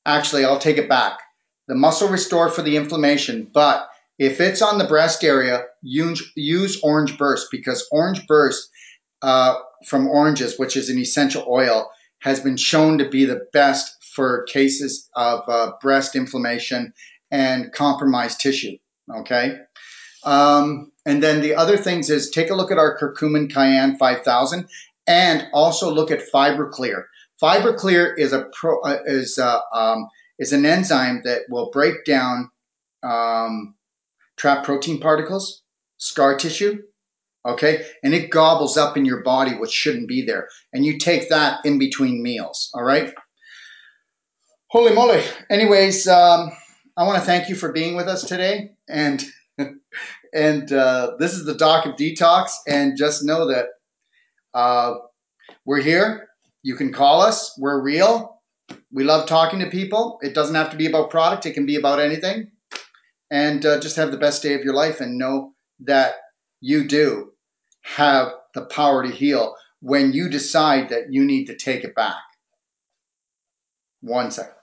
[0.07, 1.19] Actually, I'll take it back.
[1.67, 3.89] The muscle restore for the inflammation, but
[4.19, 8.71] if it's on the breast area, use, use orange burst because orange burst
[9.23, 9.55] uh,
[9.87, 11.91] from oranges, which is an essential oil,
[12.21, 16.93] has been shown to be the best for cases of uh, breast inflammation
[17.31, 18.77] and compromised tissue.
[19.13, 19.57] Okay.
[20.23, 24.69] Um, and then the other things is take a look at our curcumin cayenne 5000
[25.07, 27.05] and also look at FiberClear.
[27.43, 32.51] FiberClear is a pro, uh, is uh, um, is an enzyme that will break down
[33.03, 33.75] um,
[34.37, 35.63] trapped protein particles,
[35.99, 36.83] scar tissue,
[37.47, 37.85] okay?
[38.03, 40.49] And it gobbles up in your body what shouldn't be there.
[40.73, 43.13] And you take that in between meals, all right?
[44.69, 45.23] Holy moly.
[45.51, 46.51] Anyways, um,
[46.97, 48.71] I want to thank you for being with us today.
[48.89, 49.25] And
[50.35, 52.51] and uh, this is the Doc of Detox.
[52.67, 53.67] And just know that
[54.55, 54.95] uh,
[55.65, 56.29] we're here.
[56.63, 57.57] You can call us.
[57.59, 58.41] We're real.
[58.93, 60.19] We love talking to people.
[60.23, 61.47] It doesn't have to be about product.
[61.47, 62.51] It can be about anything.
[63.31, 66.15] And uh, just have the best day of your life and know that
[66.61, 67.33] you do
[67.83, 72.15] have the power to heal when you decide that you need to take it back.
[74.01, 74.55] One second.